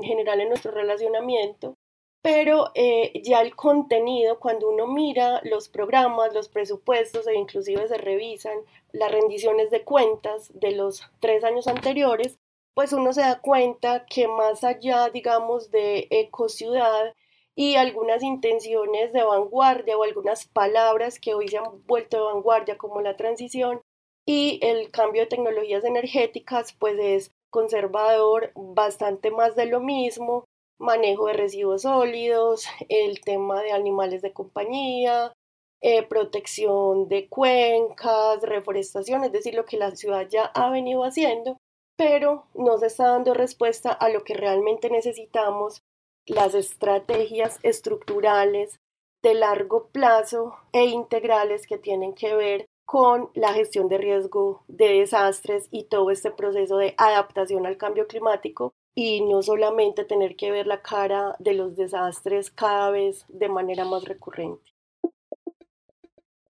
general 0.03 0.41
en 0.41 0.51
nuestro 0.51 0.71
relacionamiento. 0.71 1.75
Pero 2.23 2.73
eh, 2.75 3.21
ya 3.23 3.41
el 3.41 3.55
contenido, 3.55 4.39
cuando 4.39 4.69
uno 4.69 4.87
mira 4.87 5.41
los 5.45 5.69
programas, 5.69 6.35
los 6.35 6.49
presupuestos 6.49 7.27
e 7.27 7.35
inclusive 7.35 7.87
se 7.89 7.99
revisan 7.99 8.59
las 8.93 9.13
rendiciones 9.13 9.71
de 9.71 9.83
cuentas 9.83 10.51
de 10.53 10.73
los 10.73 11.03
tres 11.21 11.45
años 11.45 11.69
anteriores, 11.69 12.39
pues 12.75 12.93
uno 12.93 13.13
se 13.13 13.23
da 13.23 13.41
cuenta 13.41 14.05
que 14.07 14.29
más 14.29 14.65
allá, 14.65 15.09
digamos, 15.09 15.71
de 15.71 16.09
ecociudad 16.11 17.15
y 17.55 17.77
algunas 17.77 18.23
intenciones 18.23 19.15
de 19.15 19.23
vanguardia 19.23 19.97
o 19.97 20.03
algunas 20.03 20.47
palabras 20.47 21.19
que 21.19 21.33
hoy 21.33 21.49
se 21.49 21.57
han 21.57 21.87
vuelto 21.87 22.19
de 22.19 22.25
vanguardia 22.25 22.77
como 22.77 23.01
la 23.01 23.17
transición, 23.17 23.81
y 24.27 24.59
el 24.63 24.91
cambio 24.91 25.23
de 25.23 25.29
tecnologías 25.29 25.85
energéticas 25.85 26.73
pues 26.79 26.97
es 26.99 27.31
conservador, 27.51 28.53
bastante 28.55 29.31
más 29.31 29.55
de 29.57 29.67
lo 29.67 29.81
mismo, 29.81 30.45
manejo 30.79 31.27
de 31.27 31.35
residuos 31.35 31.83
sólidos, 31.83 32.67
el 32.89 33.21
tema 33.21 33.63
de 33.63 33.73
animales 33.73 34.21
de 34.23 34.33
compañía, 34.33 35.33
eh, 35.81 36.03
protección 36.03 37.09
de 37.09 37.29
cuencas, 37.29 38.43
reforestación, 38.43 39.25
es 39.25 39.33
decir, 39.33 39.55
lo 39.55 39.65
que 39.65 39.77
la 39.77 39.95
ciudad 39.95 40.27
ya 40.29 40.45
ha 40.47 40.71
venido 40.71 41.05
haciendo, 41.05 41.59
pero 41.97 42.47
no 42.55 42.77
se 42.79 42.87
está 42.87 43.09
dando 43.09 43.33
respuesta 43.33 43.93
a 43.93 44.09
lo 44.09 44.25
que 44.25 44.35
realmente 44.35 44.91
necesitamos, 44.91 45.83
las 46.27 46.55
estrategias 46.55 47.59
estructurales 47.63 48.81
de 49.23 49.35
largo 49.35 49.89
plazo 49.89 50.57
e 50.73 50.87
integrales 50.87 51.67
que 51.67 51.79
tienen 51.79 52.15
que 52.15 52.35
ver 52.35 52.67
con 52.87 53.31
la 53.35 53.53
gestión 53.53 53.89
de 53.89 53.99
riesgo 53.99 54.63
de 54.69 55.01
desastres 55.01 55.69
y 55.73 55.85
todo 55.85 56.11
este 56.11 56.31
proceso 56.31 56.79
de 56.79 56.95
adaptación 56.97 57.67
al 57.67 57.77
cambio 57.77 58.07
climático 58.07 58.73
y 58.95 59.21
no 59.23 59.43
solamente 59.43 60.05
tener 60.05 60.37
que 60.37 60.53
ver 60.53 60.69
la 60.69 60.81
cara 60.81 61.35
de 61.41 61.53
los 61.53 61.77
desastres 61.77 62.51
cada 62.51 62.91
vez 62.91 63.27
de 63.29 63.49
manera 63.49 63.85
más 63.85 64.05
recurrente. 64.05 64.73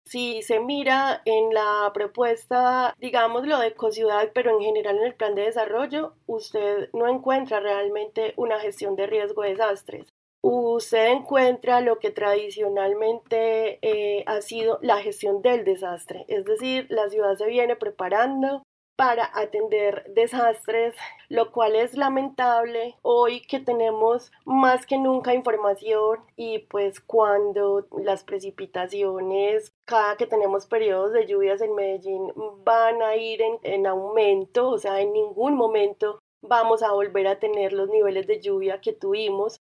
Si 0.06 0.42
se 0.42 0.60
mira 0.60 1.22
en 1.26 1.54
la 1.54 1.92
propuesta, 1.94 2.96
digamos 2.98 3.46
lo 3.46 3.60
de 3.60 3.68
ecociudad, 3.68 4.32
pero 4.34 4.52
en 4.52 4.62
general 4.62 4.98
en 4.98 5.04
el 5.04 5.16
plan 5.16 5.36
de 5.36 5.44
desarrollo, 5.44 6.16
usted 6.28 6.90
no 6.94 7.08
encuentra 7.08 7.60
realmente 7.60 8.34
una 8.38 8.60
gestión 8.60 8.96
de 8.96 9.08
riesgo 9.08 9.44
de 9.44 9.50
desastres 9.50 10.08
usted 10.42 11.08
encuentra 11.08 11.82
lo 11.82 12.00
que 12.00 12.12
tradicionalmente 12.12 13.80
eh, 13.82 14.24
ha 14.28 14.42
sido 14.42 14.80
la 14.82 14.98
gestión 14.98 15.42
del 15.42 15.64
desastre, 15.64 16.26
es 16.28 16.46
decir, 16.46 16.88
la 16.90 17.10
ciudad 17.10 17.36
se 17.36 17.46
viene 17.46 17.76
preparando 17.76 18.64
para 19.02 19.32
atender 19.34 20.04
desastres, 20.14 20.94
lo 21.28 21.52
cual 21.52 21.76
es 21.76 21.98
lamentable. 21.98 22.98
Hoy 23.02 23.42
que 23.42 23.60
tenemos 23.60 24.32
más 24.46 24.86
que 24.86 25.00
nunca 25.00 25.34
información 25.34 26.20
y 26.36 26.60
pues 26.60 27.00
cuando 27.00 27.88
las 28.04 28.24
precipitaciones, 28.24 29.74
cada 29.86 30.18
que 30.18 30.28
tenemos 30.28 30.68
periodos 30.68 31.14
de 31.14 31.26
lluvias 31.26 31.62
en 31.62 31.74
Medellín 31.74 32.32
van 32.64 33.02
a 33.02 33.16
ir 33.16 33.42
en, 33.42 33.58
en 33.64 33.88
aumento, 33.88 34.70
o 34.70 34.78
sea, 34.78 35.02
en 35.02 35.14
ningún 35.14 35.56
momento 35.56 36.20
vamos 36.44 36.84
a 36.84 36.92
volver 36.92 37.26
a 37.26 37.40
tener 37.40 37.74
los 37.74 37.90
niveles 37.90 38.28
de 38.28 38.40
lluvia 38.40 38.82
que 38.82 38.94
tuvimos 38.94 39.58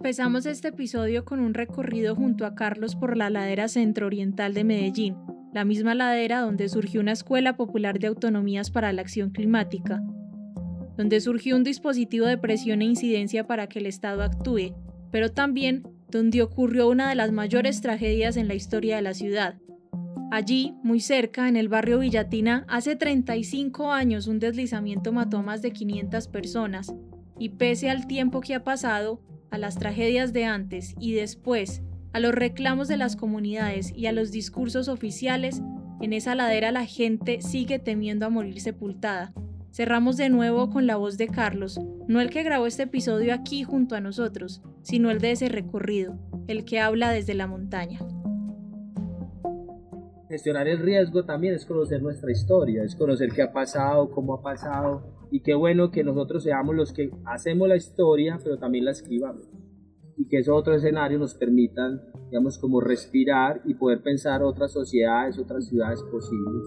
Empezamos 0.00 0.46
este 0.46 0.68
episodio 0.68 1.26
con 1.26 1.40
un 1.40 1.52
recorrido 1.52 2.16
junto 2.16 2.46
a 2.46 2.54
Carlos 2.54 2.96
por 2.96 3.18
la 3.18 3.28
ladera 3.28 3.68
centro-oriental 3.68 4.54
de 4.54 4.64
Medellín, 4.64 5.14
la 5.52 5.66
misma 5.66 5.94
ladera 5.94 6.40
donde 6.40 6.70
surgió 6.70 7.02
una 7.02 7.12
escuela 7.12 7.58
popular 7.58 7.98
de 7.98 8.06
autonomías 8.06 8.70
para 8.70 8.94
la 8.94 9.02
acción 9.02 9.28
climática, 9.28 10.02
donde 10.96 11.20
surgió 11.20 11.54
un 11.54 11.64
dispositivo 11.64 12.24
de 12.24 12.38
presión 12.38 12.80
e 12.80 12.86
incidencia 12.86 13.46
para 13.46 13.66
que 13.66 13.80
el 13.80 13.84
Estado 13.84 14.22
actúe, 14.22 14.74
pero 15.12 15.32
también 15.32 15.82
donde 16.08 16.40
ocurrió 16.40 16.88
una 16.88 17.10
de 17.10 17.14
las 17.14 17.30
mayores 17.30 17.82
tragedias 17.82 18.38
en 18.38 18.48
la 18.48 18.54
historia 18.54 18.96
de 18.96 19.02
la 19.02 19.12
ciudad. 19.12 19.58
Allí, 20.30 20.78
muy 20.82 21.00
cerca, 21.00 21.46
en 21.46 21.58
el 21.58 21.68
barrio 21.68 21.98
Villatina, 21.98 22.64
hace 22.68 22.96
35 22.96 23.92
años 23.92 24.28
un 24.28 24.38
deslizamiento 24.38 25.12
mató 25.12 25.42
más 25.42 25.60
de 25.60 25.72
500 25.72 26.26
personas, 26.28 26.94
y 27.38 27.50
pese 27.50 27.90
al 27.90 28.06
tiempo 28.06 28.40
que 28.40 28.54
ha 28.54 28.64
pasado, 28.64 29.20
a 29.50 29.58
las 29.58 29.78
tragedias 29.78 30.32
de 30.32 30.44
antes 30.44 30.94
y 30.98 31.12
después, 31.12 31.82
a 32.12 32.20
los 32.20 32.34
reclamos 32.34 32.88
de 32.88 32.96
las 32.96 33.16
comunidades 33.16 33.92
y 33.96 34.06
a 34.06 34.12
los 34.12 34.30
discursos 34.30 34.88
oficiales, 34.88 35.62
en 36.00 36.12
esa 36.12 36.34
ladera 36.34 36.72
la 36.72 36.86
gente 36.86 37.40
sigue 37.42 37.78
temiendo 37.78 38.26
a 38.26 38.30
morir 38.30 38.60
sepultada. 38.60 39.32
Cerramos 39.72 40.16
de 40.16 40.28
nuevo 40.30 40.70
con 40.70 40.86
la 40.86 40.96
voz 40.96 41.16
de 41.16 41.28
Carlos, 41.28 41.78
no 42.08 42.20
el 42.20 42.30
que 42.30 42.42
grabó 42.42 42.66
este 42.66 42.84
episodio 42.84 43.32
aquí 43.32 43.62
junto 43.62 43.94
a 43.94 44.00
nosotros, 44.00 44.62
sino 44.82 45.10
el 45.10 45.20
de 45.20 45.32
ese 45.32 45.48
recorrido, 45.48 46.18
el 46.48 46.64
que 46.64 46.80
habla 46.80 47.10
desde 47.12 47.34
la 47.34 47.46
montaña. 47.46 48.00
Gestionar 50.30 50.68
el 50.68 50.78
riesgo 50.78 51.24
también 51.24 51.54
es 51.54 51.66
conocer 51.66 52.00
nuestra 52.00 52.30
historia, 52.30 52.84
es 52.84 52.94
conocer 52.94 53.30
qué 53.34 53.42
ha 53.42 53.52
pasado, 53.52 54.12
cómo 54.12 54.34
ha 54.34 54.42
pasado, 54.42 55.02
y 55.28 55.40
qué 55.40 55.54
bueno 55.54 55.90
que 55.90 56.04
nosotros 56.04 56.44
seamos 56.44 56.76
los 56.76 56.92
que 56.92 57.10
hacemos 57.24 57.66
la 57.66 57.74
historia, 57.74 58.38
pero 58.40 58.56
también 58.56 58.84
la 58.84 58.92
escribamos. 58.92 59.50
Y 60.16 60.28
que 60.28 60.38
esos 60.38 60.56
otros 60.56 60.76
escenarios 60.76 61.20
nos 61.20 61.34
permitan, 61.34 62.00
digamos, 62.30 62.58
como 62.58 62.80
respirar 62.80 63.60
y 63.64 63.74
poder 63.74 64.04
pensar 64.04 64.44
otras 64.44 64.70
sociedades, 64.70 65.36
otras 65.36 65.66
ciudades 65.66 66.00
posibles. 66.04 66.62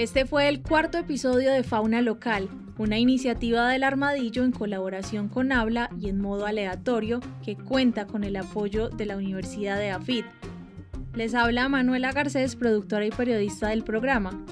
Este 0.00 0.24
fue 0.24 0.48
el 0.48 0.62
cuarto 0.62 0.96
episodio 0.96 1.52
de 1.52 1.62
Fauna 1.62 2.00
Local, 2.00 2.48
una 2.78 2.98
iniciativa 2.98 3.68
del 3.68 3.84
Armadillo 3.84 4.44
en 4.44 4.50
colaboración 4.50 5.28
con 5.28 5.52
Habla 5.52 5.90
y 6.00 6.08
en 6.08 6.18
modo 6.18 6.46
aleatorio 6.46 7.20
que 7.44 7.54
cuenta 7.54 8.06
con 8.06 8.24
el 8.24 8.36
apoyo 8.36 8.88
de 8.88 9.04
la 9.04 9.18
Universidad 9.18 9.76
de 9.78 9.90
AFIT. 9.90 10.24
Les 11.12 11.34
habla 11.34 11.68
Manuela 11.68 12.12
Garcés, 12.12 12.56
productora 12.56 13.04
y 13.04 13.10
periodista 13.10 13.68
del 13.68 13.84
programa. 13.84 14.42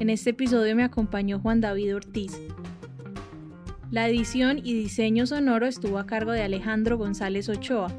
En 0.00 0.08
este 0.08 0.30
episodio 0.30 0.74
me 0.74 0.84
acompañó 0.84 1.40
Juan 1.40 1.60
David 1.60 1.96
Ortiz. 1.96 2.40
La 3.90 4.08
edición 4.08 4.60
y 4.64 4.72
diseño 4.72 5.26
sonoro 5.26 5.66
estuvo 5.66 5.98
a 5.98 6.06
cargo 6.06 6.32
de 6.32 6.42
Alejandro 6.42 6.96
González 6.96 7.50
Ochoa. 7.50 7.92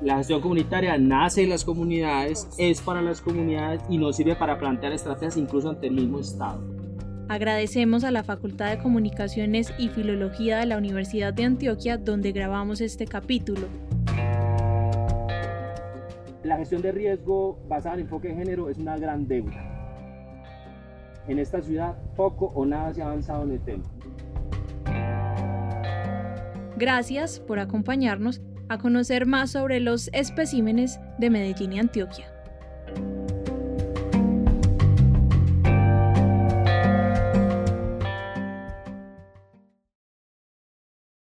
La 0.00 0.16
gestión 0.18 0.40
comunitaria 0.40 0.96
nace 0.96 1.42
en 1.42 1.50
las 1.50 1.64
comunidades, 1.64 2.48
es 2.56 2.80
para 2.80 3.02
las 3.02 3.20
comunidades 3.20 3.82
y 3.88 3.98
nos 3.98 4.14
sirve 4.16 4.36
para 4.36 4.56
plantear 4.56 4.92
estrategias 4.92 5.36
incluso 5.36 5.70
ante 5.70 5.88
el 5.88 5.94
mismo 5.94 6.20
Estado. 6.20 6.62
Agradecemos 7.28 8.04
a 8.04 8.12
la 8.12 8.22
Facultad 8.22 8.70
de 8.70 8.78
Comunicaciones 8.78 9.74
y 9.76 9.88
Filología 9.88 10.58
de 10.58 10.66
la 10.66 10.78
Universidad 10.78 11.34
de 11.34 11.44
Antioquia 11.44 11.98
donde 11.98 12.30
grabamos 12.30 12.80
este 12.80 13.06
capítulo. 13.06 13.66
La 16.44 16.56
gestión 16.56 16.80
de 16.80 16.92
riesgo 16.92 17.58
basada 17.68 17.96
en 17.96 18.02
enfoque 18.02 18.28
de 18.28 18.36
género 18.36 18.70
es 18.70 18.78
una 18.78 18.96
gran 18.96 19.26
deuda. 19.26 19.64
En 21.26 21.40
esta 21.40 21.60
ciudad 21.60 21.98
poco 22.16 22.52
o 22.54 22.64
nada 22.64 22.94
se 22.94 23.02
ha 23.02 23.06
avanzado 23.06 23.42
en 23.42 23.50
el 23.50 23.60
tema. 23.60 23.84
Gracias 26.78 27.40
por 27.40 27.58
acompañarnos 27.58 28.40
a 28.68 28.78
conocer 28.78 29.26
más 29.26 29.50
sobre 29.52 29.80
los 29.80 30.10
especímenes 30.12 31.00
de 31.18 31.30
Medellín 31.30 31.72
y 31.72 31.78
Antioquia. 31.78 32.37